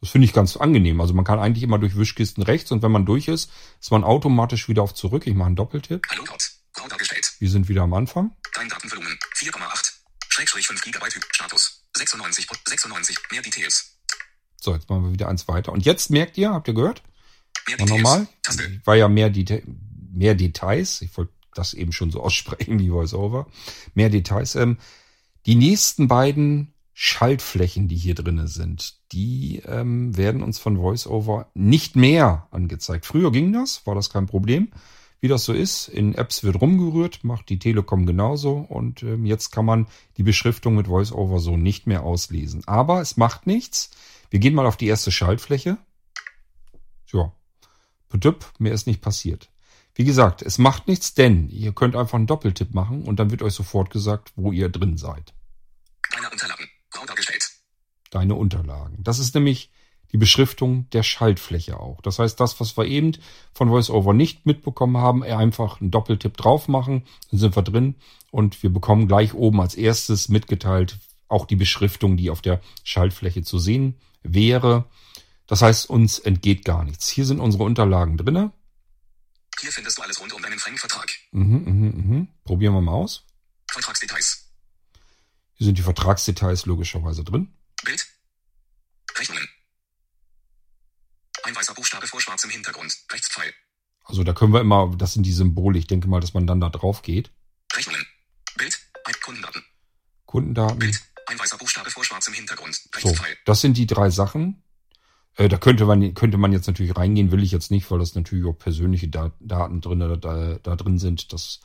[0.00, 1.00] Das finde ich ganz angenehm.
[1.00, 4.04] Also man kann eigentlich immer durch Wischkisten rechts und wenn man durch ist, ist man
[4.04, 5.26] automatisch wieder auf zurück.
[5.26, 6.06] Ich mache einen Doppeltipp.
[6.10, 6.44] Hallo Code.
[6.72, 7.32] Grau dargestellt.
[7.38, 8.34] Wir sind wieder am Anfang.
[8.54, 9.92] Dein Datenvolumen 4,8.
[10.28, 11.26] Schrägstrich 5 GB Typ.
[11.32, 11.84] Status.
[11.96, 12.48] 96.
[12.66, 13.18] 96.
[13.30, 13.98] Mehr Details.
[14.56, 15.72] So, jetzt machen wir wieder eins weiter.
[15.72, 17.02] Und jetzt merkt ihr, habt ihr gehört?
[17.66, 17.90] Mehr Details.
[17.90, 18.28] nochmal.
[18.84, 19.58] War ja mehr, Deta
[20.12, 21.02] mehr Details.
[21.02, 23.46] Ich wollte das eben schon so aussprechen wie VoiceOver.
[23.94, 24.54] Mehr Details.
[24.56, 24.78] Ähm,
[25.46, 31.96] die nächsten beiden Schaltflächen, die hier drinne sind, die ähm, werden uns von VoiceOver nicht
[31.96, 33.06] mehr angezeigt.
[33.06, 34.68] Früher ging das, war das kein Problem.
[35.20, 39.50] Wie das so ist, in Apps wird rumgerührt, macht die Telekom genauso und ähm, jetzt
[39.50, 39.86] kann man
[40.16, 42.62] die Beschriftung mit VoiceOver so nicht mehr auslesen.
[42.66, 43.90] Aber es macht nichts.
[44.30, 45.76] Wir gehen mal auf die erste Schaltfläche.
[47.12, 47.32] Ja,
[48.08, 49.49] Pütüpp, mehr ist nicht passiert.
[50.00, 53.42] Wie gesagt, es macht nichts, denn ihr könnt einfach einen Doppeltipp machen und dann wird
[53.42, 55.34] euch sofort gesagt, wo ihr drin seid.
[56.10, 56.64] Deine Unterlagen.
[56.88, 57.50] Grau dargestellt.
[58.10, 58.96] Deine Unterlagen.
[59.04, 59.70] Das ist nämlich
[60.10, 62.00] die Beschriftung der Schaltfläche auch.
[62.00, 63.12] Das heißt, das, was wir eben
[63.52, 67.96] von VoiceOver nicht mitbekommen haben, einfach einen Doppeltipp drauf machen, dann sind wir drin
[68.30, 70.96] und wir bekommen gleich oben als erstes mitgeteilt
[71.28, 74.86] auch die Beschriftung, die auf der Schaltfläche zu sehen wäre.
[75.46, 77.10] Das heißt, uns entgeht gar nichts.
[77.10, 78.50] Hier sind unsere Unterlagen drinne.
[79.60, 81.10] Hier findest du alles rund um deinen Frank-Vertrag.
[81.32, 82.28] Mhm, mhm, mhm.
[82.44, 83.24] Probieren wir mal aus.
[83.70, 84.50] Vertragsdetails.
[85.54, 87.52] Hier sind die Vertragsdetails logischerweise drin.
[87.84, 88.06] Bild.
[89.16, 89.46] Rechnungen.
[91.42, 92.96] Ein weißer Buchstabe vor schwarzem Hintergrund.
[93.10, 93.52] Rechtspfeil.
[94.04, 96.60] Also da können wir immer, das sind die Symbole, ich denke mal, dass man dann
[96.60, 97.30] da drauf geht.
[97.74, 98.06] Rechnungen.
[98.56, 98.78] Bild.
[99.04, 99.64] Ein Kundendaten.
[100.24, 100.78] Kundendaten.
[100.78, 101.00] Bild.
[101.26, 102.74] Ein weißer Buchstabe vor schwarzem Hintergrund.
[102.74, 103.36] So, Rechtspfeil.
[103.44, 104.62] das sind die drei Sachen.
[105.36, 108.14] Äh, da könnte man, könnte man jetzt natürlich reingehen, will ich jetzt nicht, weil das
[108.14, 111.32] natürlich auch persönliche Da- Daten drin, da, da drin sind.
[111.32, 111.60] Das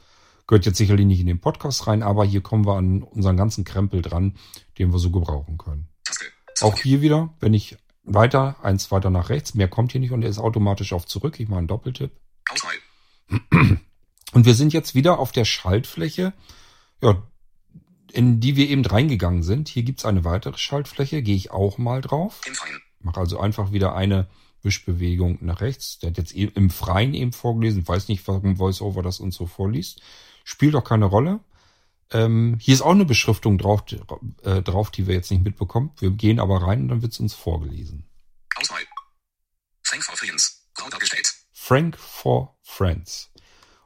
[0.47, 3.63] gehört jetzt sicherlich nicht in den Podcast rein, aber hier kommen wir an unseren ganzen
[3.63, 4.35] Krempel dran,
[4.77, 5.87] den wir so gebrauchen können.
[6.03, 6.25] Taste.
[6.61, 10.21] Auch hier wieder, wenn ich weiter, eins weiter nach rechts, mehr kommt hier nicht und
[10.21, 11.39] er ist automatisch auf zurück.
[11.39, 12.11] Ich mache einen Doppeltipp.
[14.33, 16.33] Und wir sind jetzt wieder auf der Schaltfläche,
[17.01, 17.23] ja,
[18.11, 19.67] in die wir eben reingegangen sind.
[19.67, 22.41] Hier gibt's eine weitere Schaltfläche, gehe ich auch mal drauf.
[22.43, 22.81] Freien.
[23.05, 24.27] Mache also einfach wieder eine
[24.63, 25.99] Wischbewegung nach rechts.
[25.99, 27.83] Der hat jetzt e- im Freien eben vorgelesen.
[27.83, 30.01] Ich weiß nicht, warum VoiceOver das uns so vorliest.
[30.43, 31.39] Spielt auch keine Rolle.
[32.11, 33.83] Ähm, hier ist auch eine Beschriftung drauf,
[34.43, 35.91] äh, drauf, die wir jetzt nicht mitbekommen.
[35.99, 38.05] Wir gehen aber rein und dann wird's uns vorgelesen.
[38.55, 38.81] Auswahl.
[39.83, 40.67] Frank for Friends.
[40.73, 41.33] Grau dargestellt.
[41.51, 43.31] Frank for Friends.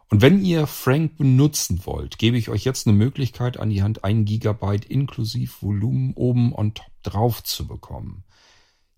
[0.09, 4.03] Und wenn ihr Frank benutzen wollt, gebe ich euch jetzt eine Möglichkeit an die Hand,
[4.03, 8.23] ein Gigabyte inklusive Volumen oben on top drauf zu bekommen.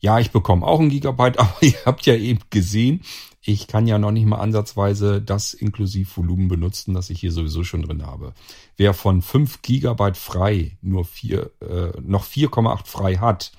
[0.01, 3.01] Ja, ich bekomme auch ein Gigabyte, aber ihr habt ja eben gesehen,
[3.43, 7.63] ich kann ja noch nicht mal ansatzweise das inklusive Volumen benutzen, das ich hier sowieso
[7.63, 8.33] schon drin habe.
[8.77, 13.51] Wer von 5 Gigabyte frei nur vier, äh, noch 4,8 frei hat,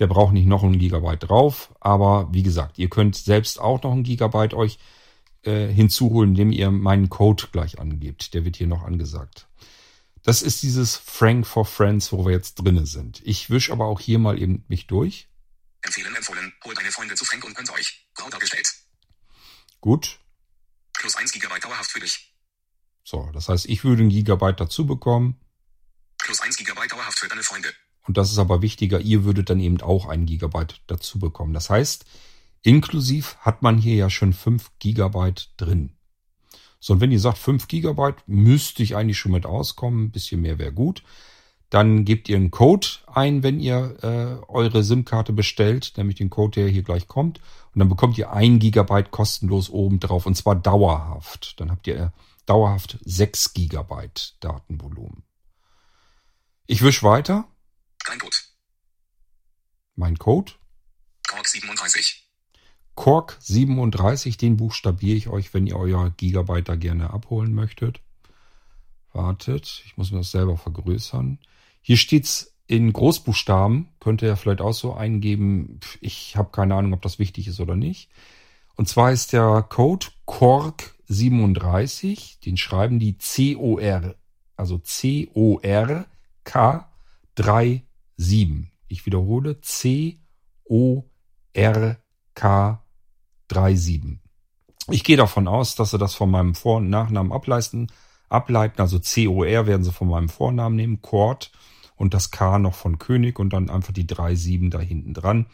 [0.00, 1.72] der braucht nicht noch ein Gigabyte drauf.
[1.78, 4.78] Aber wie gesagt, ihr könnt selbst auch noch ein Gigabyte euch
[5.42, 8.34] äh, hinzuholen, indem ihr meinen Code gleich angebt.
[8.34, 9.46] Der wird hier noch angesagt.
[10.22, 13.22] Das ist dieses Frank for Friends, wo wir jetzt drinne sind.
[13.24, 15.29] Ich wisch aber auch hier mal eben mich durch.
[15.82, 16.52] Empfehlen empfohlen.
[16.64, 18.06] Holt deine Freunde zu Frank und gönnt euch.
[18.14, 18.72] Grau dargestellt.
[19.80, 20.18] Gut.
[20.92, 22.34] Plus 1 GB dauerhaft für dich.
[23.04, 25.40] So, das heißt, ich würde ein Gigabyte dazu bekommen.
[26.18, 27.72] Plus 1 GB dauerhaft für deine Freunde.
[28.06, 31.54] Und das ist aber wichtiger, ihr würdet dann eben auch ein Gigabyte dazu bekommen.
[31.54, 32.04] Das heißt,
[32.62, 35.96] inklusiv hat man hier ja schon 5 Gigabyte drin.
[36.78, 40.40] So, und wenn ihr sagt, 5 Gigabyte müsste ich eigentlich schon mit auskommen, ein bisschen
[40.40, 41.02] mehr wäre gut,
[41.70, 46.60] dann gebt ihr einen Code ein, wenn ihr äh, eure SIM-Karte bestellt, nämlich den Code,
[46.60, 47.38] der hier gleich kommt.
[47.72, 51.60] Und dann bekommt ihr ein Gigabyte kostenlos oben drauf und zwar dauerhaft.
[51.60, 52.12] Dann habt ihr
[52.46, 55.22] dauerhaft 6 Gigabyte Datenvolumen.
[56.66, 57.46] Ich wisch weiter.
[58.04, 58.36] Kein Code.
[59.94, 60.52] Mein Code.
[61.28, 62.28] Kork 37.
[62.96, 68.00] Kork 37, den buchstabiere ich euch, wenn ihr euer Gigabyte da gerne abholen möchtet.
[69.12, 71.38] Wartet, ich muss mir das selber vergrößern.
[71.80, 75.80] Hier steht's in Großbuchstaben, könnt ihr ja vielleicht auch so eingeben.
[76.00, 78.10] Ich habe keine Ahnung, ob das wichtig ist oder nicht.
[78.76, 84.14] Und zwar ist der Code Kork 37, den schreiben die C-O-R,
[84.56, 86.06] also C-O-R-K
[88.16, 88.72] 37.
[88.86, 91.02] Ich wiederhole, C-O-R-K
[93.50, 94.18] 37.
[94.90, 97.90] Ich gehe davon aus, dass sie das von meinem Vor- und Nachnamen ableisten,
[98.30, 98.80] ableiten.
[98.80, 101.50] Also C-O-R werden sie von meinem Vornamen nehmen, Kord
[101.96, 105.46] und das K noch von König und dann einfach die 37 da hinten dran.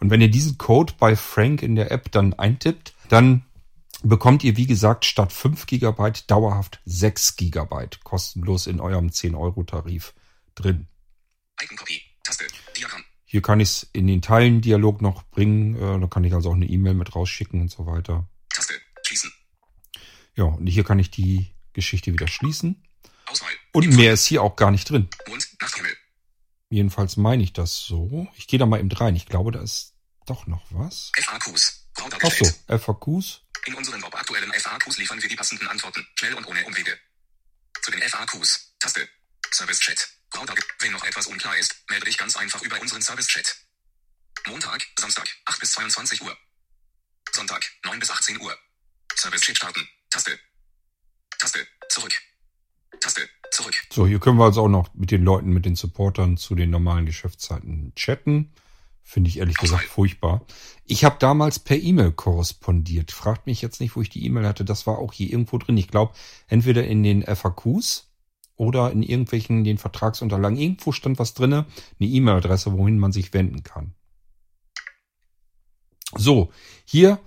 [0.00, 3.44] Und wenn ihr diesen Code bei Frank in der App dann eintippt, dann
[4.02, 10.14] bekommt ihr, wie gesagt, statt 5 Gigabyte dauerhaft 6 Gigabyte kostenlos in eurem 10-Euro-Tarif
[10.54, 10.88] drin.
[11.62, 12.02] Icon-Kopie.
[12.22, 12.44] Taste.
[12.76, 13.02] Diagramm.
[13.24, 15.76] Hier kann ich es in den Teilen-Dialog noch bringen.
[15.76, 18.28] Äh, da kann ich also auch eine E-Mail mit rausschicken und so weiter.
[18.50, 18.74] Taste.
[19.02, 19.32] Schließen.
[20.36, 22.82] Ja, und hier kann ich die Geschichte wieder schließen.
[23.26, 23.52] Auswahl.
[23.72, 25.08] Und mehr ist hier auch gar nicht drin.
[25.60, 25.96] Nachthimmel.
[26.70, 28.28] Jedenfalls meine ich das so.
[28.36, 29.14] Ich gehe da mal eben rein.
[29.16, 29.94] Ich glaube, da ist
[30.26, 31.12] doch noch was.
[31.16, 31.88] FAQs.
[32.00, 32.82] Router Ach so, gestellt.
[32.82, 33.40] FAQs.
[33.66, 36.06] In unseren Bob aktuellen FAQs liefern wir die passenden Antworten.
[36.16, 36.98] Schnell und ohne Umwege.
[37.82, 38.74] Zu den FAQs.
[38.78, 39.08] Taste.
[39.52, 40.08] Service Chat.
[40.80, 43.56] Wenn noch etwas unklar ist, melde dich ganz einfach über unseren Service Chat.
[44.46, 46.36] Montag, Samstag, 8 bis 22 Uhr.
[47.32, 48.58] Sonntag, 9 bis 18 Uhr.
[49.16, 49.88] Service Chat starten.
[50.10, 50.38] Taste.
[51.88, 52.12] Zurück.
[53.00, 53.22] Taste.
[53.50, 53.74] Zurück.
[53.90, 56.70] So, hier können wir also auch noch mit den Leuten, mit den Supportern zu den
[56.70, 58.52] normalen Geschäftszeiten chatten.
[59.02, 60.44] Finde ich ehrlich gesagt furchtbar.
[60.86, 63.12] Ich habe damals per E-Mail korrespondiert.
[63.12, 64.64] Fragt mich jetzt nicht, wo ich die E-Mail hatte.
[64.64, 65.76] Das war auch hier irgendwo drin.
[65.76, 66.14] Ich glaube,
[66.48, 68.10] entweder in den FAQs
[68.56, 70.58] oder in irgendwelchen den Vertragsunterlagen.
[70.58, 71.66] Irgendwo stand was drinne,
[72.00, 73.94] eine E-Mail-Adresse, wohin man sich wenden kann.
[76.16, 76.50] So,
[76.84, 77.20] hier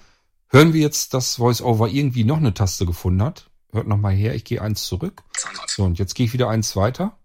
[0.50, 3.50] hören wir jetzt, dass VoiceOver irgendwie noch eine Taste gefunden hat.
[3.78, 5.24] Hört nochmal her, ich gehe eins zurück.
[5.68, 7.16] So, und jetzt gehe ich wieder eins weiter.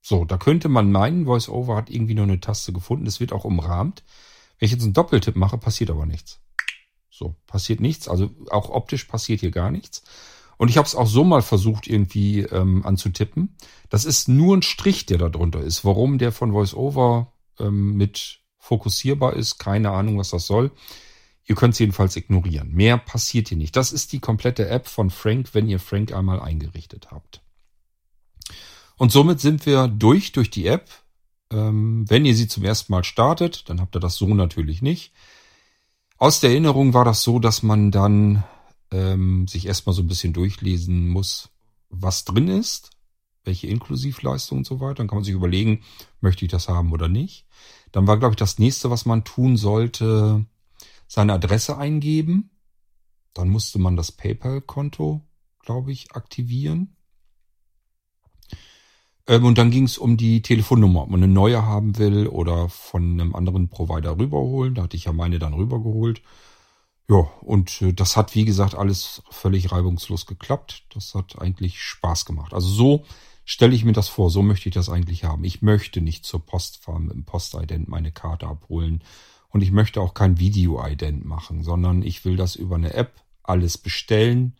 [0.00, 3.04] So, da könnte man meinen, VoiceOver hat irgendwie nur eine Taste gefunden.
[3.04, 4.02] Das wird auch umrahmt.
[4.58, 6.40] Wenn ich jetzt einen Doppeltipp mache, passiert aber nichts.
[7.10, 8.08] So, passiert nichts.
[8.08, 10.04] Also auch optisch passiert hier gar nichts.
[10.56, 13.58] Und ich habe es auch so mal versucht, irgendwie ähm, anzutippen.
[13.90, 15.84] Das ist nur ein Strich, der da drunter ist.
[15.84, 20.70] Warum der von VoiceOver ähm, mit fokussierbar ist, keine Ahnung, was das soll.
[21.48, 22.70] Ihr könnt es jedenfalls ignorieren.
[22.74, 23.74] Mehr passiert hier nicht.
[23.74, 27.40] Das ist die komplette App von Frank, wenn ihr Frank einmal eingerichtet habt.
[28.98, 30.90] Und somit sind wir durch, durch die App.
[31.50, 35.14] Ähm, wenn ihr sie zum ersten Mal startet, dann habt ihr das so natürlich nicht.
[36.18, 38.44] Aus der Erinnerung war das so, dass man dann
[38.90, 41.48] ähm, sich erstmal so ein bisschen durchlesen muss,
[41.88, 42.90] was drin ist,
[43.44, 44.96] welche Inklusivleistung und so weiter.
[44.96, 45.80] Dann kann man sich überlegen,
[46.20, 47.46] möchte ich das haben oder nicht.
[47.90, 50.44] Dann war, glaube ich, das nächste, was man tun sollte,
[51.08, 52.50] seine Adresse eingeben.
[53.34, 55.22] Dann musste man das PayPal-Konto,
[55.60, 56.96] glaube ich, aktivieren.
[59.26, 62.68] Ähm, und dann ging es um die Telefonnummer, ob man eine neue haben will oder
[62.68, 64.74] von einem anderen Provider rüberholen.
[64.74, 66.22] Da hatte ich ja meine dann rübergeholt.
[67.10, 70.84] Ja, und äh, das hat, wie gesagt, alles völlig reibungslos geklappt.
[70.94, 72.52] Das hat eigentlich Spaß gemacht.
[72.54, 73.04] Also so
[73.44, 75.44] stelle ich mir das vor, so möchte ich das eigentlich haben.
[75.44, 79.02] Ich möchte nicht zur Post fahren mit dem Postident meine Karte abholen.
[79.50, 83.78] Und ich möchte auch kein Video-Ident machen, sondern ich will das über eine App alles
[83.78, 84.54] bestellen.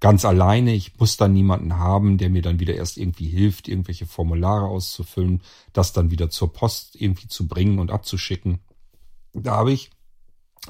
[0.00, 0.74] Ganz alleine.
[0.74, 5.42] Ich muss dann niemanden haben, der mir dann wieder erst irgendwie hilft, irgendwelche Formulare auszufüllen,
[5.72, 8.60] das dann wieder zur Post irgendwie zu bringen und abzuschicken.
[9.34, 9.90] Da habe ich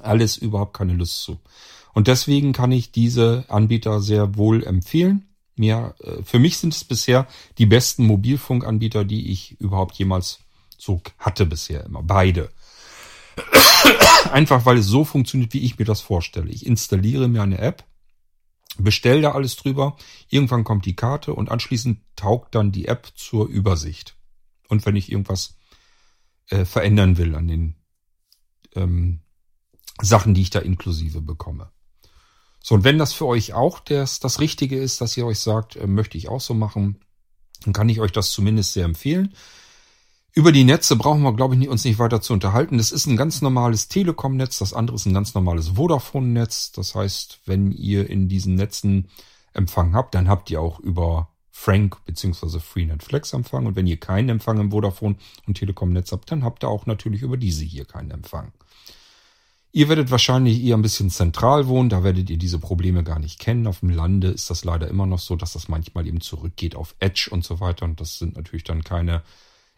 [0.03, 1.41] alles überhaupt keine Lust zu.
[1.95, 5.29] Und deswegen kann ich diese Anbieter sehr wohl empfehlen.
[5.57, 7.27] Mir, äh, für mich sind es bisher
[7.59, 10.41] die besten Mobilfunkanbieter, die ich überhaupt jemals
[10.79, 12.03] so hatte bisher immer.
[12.03, 12.51] Beide.
[14.33, 16.51] Einfach weil es so funktioniert, wie ich mir das vorstelle.
[16.51, 17.85] Ich installiere mir eine App,
[18.79, 19.97] bestelle da alles drüber,
[20.29, 24.17] irgendwann kommt die Karte und anschließend taugt dann die App zur Übersicht.
[24.69, 25.57] Und wenn ich irgendwas
[26.49, 27.75] äh, verändern will an den
[28.75, 29.21] ähm,
[30.01, 31.71] Sachen, die ich da inklusive bekomme.
[32.63, 35.77] So, und wenn das für euch auch das, das Richtige ist, dass ihr euch sagt,
[35.77, 37.01] äh, möchte ich auch so machen,
[37.65, 39.35] dann kann ich euch das zumindest sehr empfehlen.
[40.35, 42.79] Über die Netze brauchen wir, glaube ich, uns nicht weiter zu unterhalten.
[42.79, 46.73] Das ist ein ganz normales Telekom-Netz, das andere ist ein ganz normales Vodafone-Netz.
[46.73, 49.09] Das heißt, wenn ihr in diesen Netzen
[49.53, 52.61] Empfang habt, dann habt ihr auch über Frank bzw.
[52.61, 53.67] Freenet Flex Empfang.
[53.67, 55.17] Und wenn ihr keinen Empfang im Vodafone
[55.47, 58.53] und Telekom-Netz habt, dann habt ihr auch natürlich über diese hier keinen Empfang.
[59.71, 63.39] Ihr werdet wahrscheinlich eher ein bisschen zentral wohnen, da werdet ihr diese Probleme gar nicht
[63.39, 63.67] kennen.
[63.67, 66.95] Auf dem Lande ist das leider immer noch so, dass das manchmal eben zurückgeht auf
[67.01, 67.85] Edge und so weiter.
[67.85, 69.23] Und das sind natürlich dann keine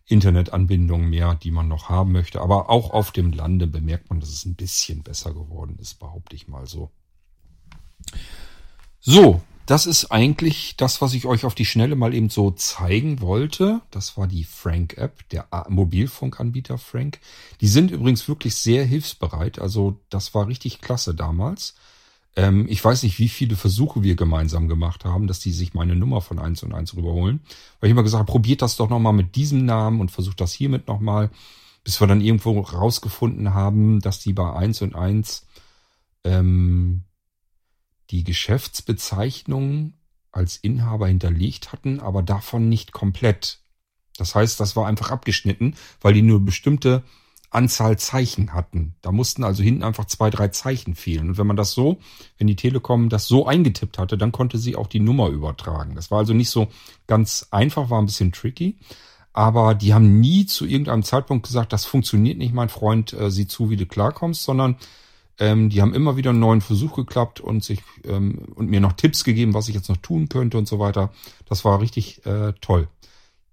[0.07, 2.41] Internetanbindungen mehr, die man noch haben möchte.
[2.41, 6.37] Aber auch auf dem Lande bemerkt man, dass es ein bisschen besser geworden ist, behaupte
[6.37, 6.91] ich mal so.
[9.01, 13.23] So, das ist eigentlich das, was ich euch auf die Schnelle mal eben so zeigen
[13.23, 13.81] wollte.
[13.91, 17.19] Das war die Frank-App, der Mobilfunkanbieter Frank.
[17.63, 19.59] Die sind übrigens wirklich sehr hilfsbereit.
[19.59, 21.75] Also das war richtig klasse damals.
[22.37, 25.95] Ähm, ich weiß nicht, wie viele Versuche wir gemeinsam gemacht haben, dass die sich meine
[25.95, 27.41] Nummer von eins und eins rüberholen.
[27.81, 30.53] Weil ich immer gesagt habe, probiert das doch nochmal mit diesem Namen und versucht das
[30.53, 31.31] hiermit nochmal.
[31.85, 35.47] Bis wir dann irgendwo rausgefunden haben, dass die bei eins und eins
[36.25, 37.05] ähm,
[38.11, 39.93] die Geschäftsbezeichnung
[40.33, 43.61] als Inhaber hinterlegt hatten, aber davon nicht komplett.
[44.17, 47.03] Das heißt, das war einfach abgeschnitten, weil die nur bestimmte
[47.55, 48.95] Anzahl Zeichen hatten.
[49.01, 51.31] Da mussten also hinten einfach zwei, drei Zeichen fehlen.
[51.31, 51.99] Und wenn man das so,
[52.39, 55.95] wenn die Telekom das so eingetippt hatte, dann konnte sie auch die Nummer übertragen.
[55.95, 56.69] Das war also nicht so
[57.07, 58.77] ganz einfach, war ein bisschen tricky.
[59.33, 63.49] Aber die haben nie zu irgendeinem Zeitpunkt gesagt, das funktioniert nicht, mein Freund, äh, sieh
[63.49, 64.77] zu, wie du klarkommst, sondern
[65.39, 68.93] ähm, die haben immer wieder einen neuen Versuch geklappt und sich ähm, und mir noch
[68.93, 71.13] Tipps gegeben, was ich jetzt noch tun könnte und so weiter.
[71.49, 72.89] Das war richtig äh, toll.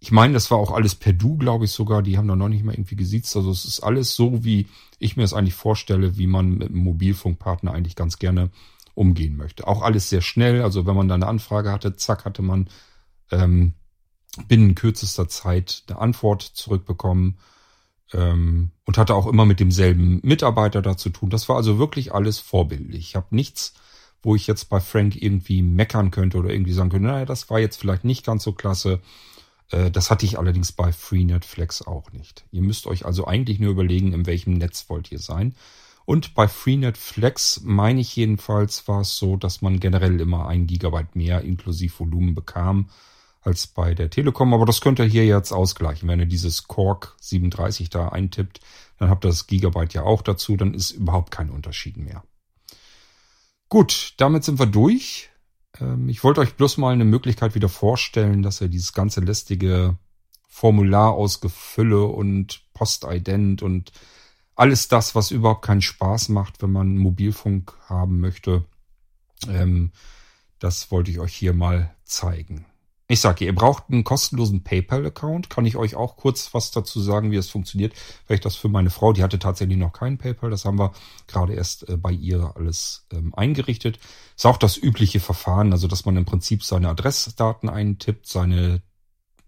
[0.03, 2.01] Ich meine, das war auch alles per Du, glaube ich sogar.
[2.01, 3.35] Die haben da noch nicht mal irgendwie gesiezt.
[3.37, 4.65] Also es ist alles so, wie
[4.97, 8.49] ich mir es eigentlich vorstelle, wie man mit einem Mobilfunkpartner eigentlich ganz gerne
[8.95, 9.67] umgehen möchte.
[9.67, 10.63] Auch alles sehr schnell.
[10.63, 12.67] Also wenn man da eine Anfrage hatte, zack, hatte man
[13.29, 13.73] ähm,
[14.47, 17.37] binnen kürzester Zeit eine Antwort zurückbekommen
[18.11, 21.29] ähm, und hatte auch immer mit demselben Mitarbeiter da zu tun.
[21.29, 23.09] Das war also wirklich alles vorbildlich.
[23.09, 23.75] Ich habe nichts,
[24.23, 27.59] wo ich jetzt bei Frank irgendwie meckern könnte oder irgendwie sagen könnte, naja, das war
[27.59, 28.99] jetzt vielleicht nicht ganz so klasse.
[29.71, 32.45] Äh, das hatte ich allerdings bei Freenet Flex auch nicht.
[32.51, 35.55] Ihr müsst euch also eigentlich nur überlegen, in welchem Netz wollt ihr sein.
[36.05, 40.67] Und bei Freenet Flex meine ich jedenfalls war es so, dass man generell immer ein
[40.67, 42.89] Gigabyte mehr inklusive Volumen bekam
[43.41, 44.53] als bei der Telekom.
[44.53, 46.09] Aber das könnt ihr hier jetzt ausgleichen.
[46.09, 48.59] Wenn ihr dieses Cork 37 da eintippt,
[48.97, 50.57] dann habt ihr das Gigabyte ja auch dazu.
[50.57, 52.23] Dann ist überhaupt kein Unterschied mehr.
[53.69, 55.30] Gut, damit sind wir durch.
[55.79, 59.97] Ähm, ich wollte euch bloß mal eine Möglichkeit wieder vorstellen, dass ihr dieses ganze lästige
[60.47, 63.91] Formular ausgefülle und Postident und
[64.55, 68.65] alles das, was überhaupt keinen Spaß macht, wenn man Mobilfunk haben möchte,
[69.47, 69.91] ähm,
[70.59, 72.65] das wollte ich euch hier mal zeigen.
[73.11, 75.49] Ich sage, ihr braucht einen kostenlosen PayPal-Account.
[75.49, 77.91] Kann ich euch auch kurz was dazu sagen, wie es funktioniert?
[78.25, 80.49] Vielleicht das für meine Frau, die hatte tatsächlich noch keinen PayPal.
[80.49, 80.93] Das haben wir
[81.27, 83.99] gerade erst äh, bei ihr alles ähm, eingerichtet.
[84.37, 88.81] Ist auch das übliche Verfahren, also dass man im Prinzip seine Adressdaten eintippt, seine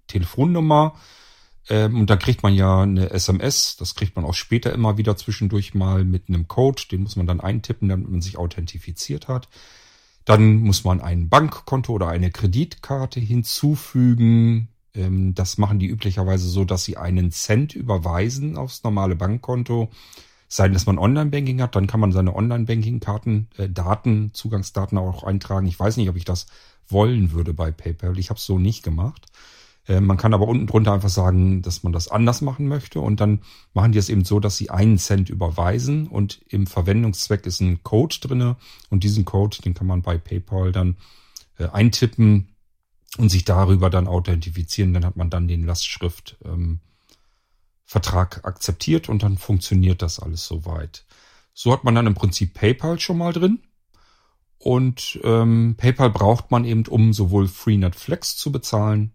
[0.07, 0.95] Telefonnummer.
[1.69, 3.77] Ähm, und da kriegt man ja eine SMS.
[3.77, 6.81] Das kriegt man auch später immer wieder zwischendurch mal mit einem Code.
[6.91, 9.47] Den muss man dann eintippen, damit man sich authentifiziert hat.
[10.25, 14.69] Dann muss man ein Bankkonto oder eine Kreditkarte hinzufügen.
[14.93, 19.89] Ähm, das machen die üblicherweise so, dass sie einen Cent überweisen aufs normale Bankkonto.
[20.47, 25.23] Sei denn, dass man Online-Banking hat, dann kann man seine Online-Banking-Karten, äh, Daten, Zugangsdaten auch
[25.23, 25.67] eintragen.
[25.67, 26.45] Ich weiß nicht, ob ich das
[26.87, 28.19] wollen würde bei PayPal.
[28.19, 29.25] Ich habe es so nicht gemacht.
[29.87, 33.19] Äh, man kann aber unten drunter einfach sagen, dass man das anders machen möchte und
[33.19, 33.41] dann
[33.73, 37.83] machen die es eben so, dass sie einen Cent überweisen und im Verwendungszweck ist ein
[37.83, 38.57] Code drinne
[38.89, 40.97] und diesen Code, den kann man bei PayPal dann
[41.57, 42.49] äh, eintippen
[43.17, 44.93] und sich darüber dann authentifizieren.
[44.93, 46.79] Dann hat man dann den Lastschrift ähm,
[47.93, 51.05] akzeptiert und dann funktioniert das alles soweit.
[51.53, 53.59] So hat man dann im Prinzip PayPal schon mal drin.
[54.57, 59.11] Und ähm, PayPal braucht man eben, um sowohl Freenet Flex zu bezahlen,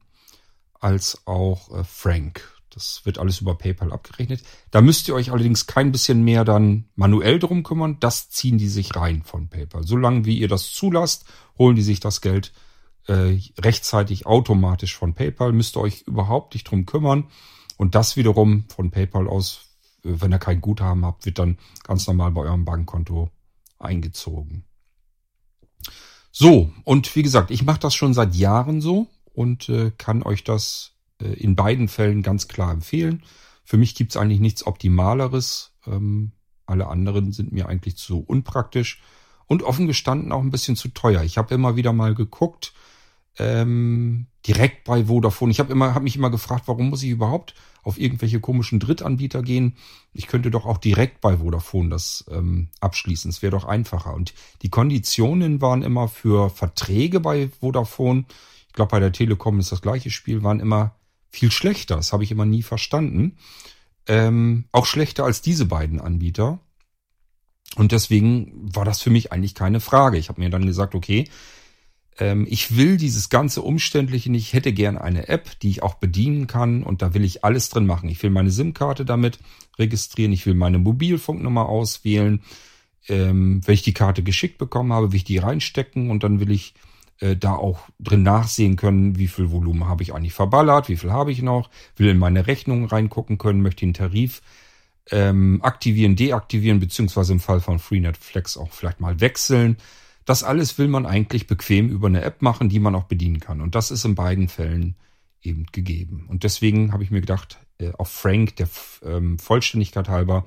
[0.81, 2.59] als auch äh, Frank.
[2.71, 4.43] Das wird alles über PayPal abgerechnet.
[4.71, 7.97] Da müsst ihr euch allerdings kein bisschen mehr dann manuell drum kümmern.
[7.99, 9.85] Das ziehen die sich rein von PayPal.
[9.85, 11.25] Solange wie ihr das zulasst,
[11.59, 12.53] holen die sich das Geld
[13.07, 15.53] äh, rechtzeitig automatisch von PayPal.
[15.53, 17.29] Müsst ihr euch überhaupt nicht drum kümmern.
[17.79, 19.61] Und das wiederum von PayPal aus,
[20.05, 23.31] äh, wenn ihr kein Guthaben habt, wird dann ganz normal bei eurem Bankkonto
[23.79, 24.65] eingezogen.
[26.31, 29.09] So, und wie gesagt, ich mache das schon seit Jahren so
[29.39, 33.23] und äh, kann euch das äh, in beiden Fällen ganz klar empfehlen.
[33.65, 35.75] Für mich gibt's eigentlich nichts Optimaleres.
[35.87, 36.33] Ähm,
[36.67, 39.01] alle anderen sind mir eigentlich zu unpraktisch
[39.47, 41.23] und offen gestanden auch ein bisschen zu teuer.
[41.23, 42.75] Ich habe immer wieder mal geguckt,
[43.39, 45.53] ähm, direkt bei Vodafone.
[45.53, 49.77] Ich habe habe mich immer gefragt, warum muss ich überhaupt auf irgendwelche komischen Drittanbieter gehen?
[50.13, 53.31] Ich könnte doch auch direkt bei Vodafone das ähm, abschließen.
[53.31, 54.15] Es wäre doch einfacher.
[54.15, 58.25] Und die Konditionen waren immer für Verträge bei Vodafone
[58.79, 60.95] glaube, bei der Telekom ist das gleiche Spiel, waren immer
[61.31, 61.97] viel schlechter.
[61.97, 63.37] Das habe ich immer nie verstanden.
[64.07, 66.61] Ähm, auch schlechter als diese beiden Anbieter.
[67.75, 70.17] Und deswegen war das für mich eigentlich keine Frage.
[70.17, 71.25] Ich habe mir dann gesagt, okay,
[72.19, 74.47] ähm, ich will dieses ganze Umständliche nicht.
[74.47, 76.85] Ich hätte gern eine App, die ich auch bedienen kann.
[76.85, 78.09] Und da will ich alles drin machen.
[78.09, 79.41] Ich will meine SIM-Karte damit
[79.77, 80.33] registrieren.
[80.33, 82.43] Ich will meine Mobilfunknummer auswählen.
[83.09, 86.53] Ähm, wenn ich die Karte geschickt bekommen habe, will ich die reinstecken und dann will
[86.53, 86.75] ich
[87.21, 91.13] äh, da auch drin nachsehen können, wie viel Volumen habe ich eigentlich verballert, wie viel
[91.13, 94.43] habe ich noch, will in meine Rechnung reingucken können, möchte den Tarif
[95.11, 99.77] ähm, aktivieren, deaktivieren, beziehungsweise im Fall von Freenet Flex auch vielleicht mal wechseln.
[100.25, 103.61] Das alles will man eigentlich bequem über eine App machen, die man auch bedienen kann.
[103.61, 104.97] Und das ist in beiden Fällen
[105.43, 106.27] eben gegeben.
[106.29, 108.69] Und deswegen habe ich mir gedacht, äh, auf Frank, der
[109.03, 110.45] ähm, Vollständigkeit halber,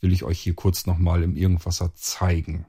[0.00, 2.66] will ich euch hier kurz nochmal im Irgendwasser zeigen.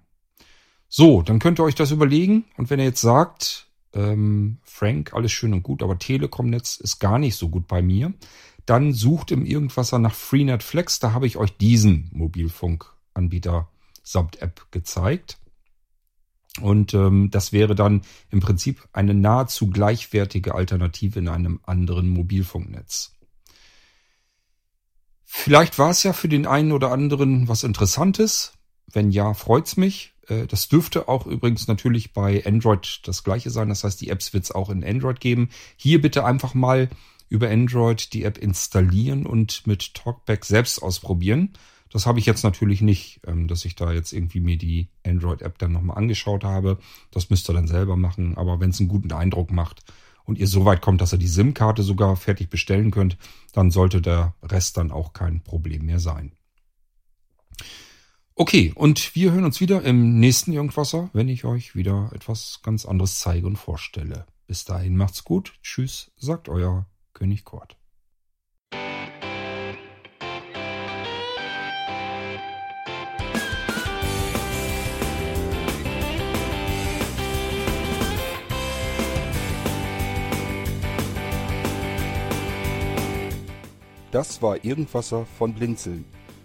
[0.98, 2.46] So, dann könnt ihr euch das überlegen.
[2.56, 7.20] Und wenn ihr jetzt sagt, ähm, Frank, alles schön und gut, aber Telekom-Netz ist gar
[7.20, 8.14] nicht so gut bei mir,
[8.66, 11.00] dann sucht im Irgendwasser nach Freenet Flex.
[11.00, 13.68] Da habe ich euch diesen Mobilfunkanbieter
[14.04, 15.38] samt App gezeigt.
[16.62, 23.12] Und ähm, das wäre dann im Prinzip eine nahezu gleichwertige Alternative in einem anderen Mobilfunknetz.
[25.26, 28.54] Vielleicht war es ja für den einen oder anderen was Interessantes.
[28.88, 30.15] Wenn ja, freut's mich.
[30.28, 33.70] Äh, das dürfte auch übrigens natürlich bei Android das gleiche sein.
[33.70, 35.50] Das heißt, die Apps wird es auch in Android geben.
[35.78, 36.90] Hier bitte einfach mal
[37.30, 41.54] über Android die App installieren und mit Talkback selbst ausprobieren.
[41.92, 45.58] Das habe ich jetzt natürlich nicht, ähm, dass ich da jetzt irgendwie mir die Android-App
[45.58, 46.78] dann nochmal angeschaut habe.
[47.12, 48.38] Das müsst ihr dann selber machen.
[48.38, 49.82] Aber wenn es einen guten Eindruck macht
[50.26, 53.18] und ihr so weit kommt, dass ihr die SIM-Karte sogar fertig bestellen könnt,
[53.54, 56.34] dann sollte der Rest dann auch kein Problem mehr sein.
[58.38, 62.86] Okay, und wir hören uns wieder im nächsten Irgendwasser, wenn ich euch wieder etwas ganz
[62.86, 64.26] anderes zeige und vorstelle.
[64.46, 65.54] Bis dahin macht's gut.
[65.64, 67.78] Tschüss, sagt euer König Kort.
[84.12, 86.04] Das war Irgendwasser von Blinzeln.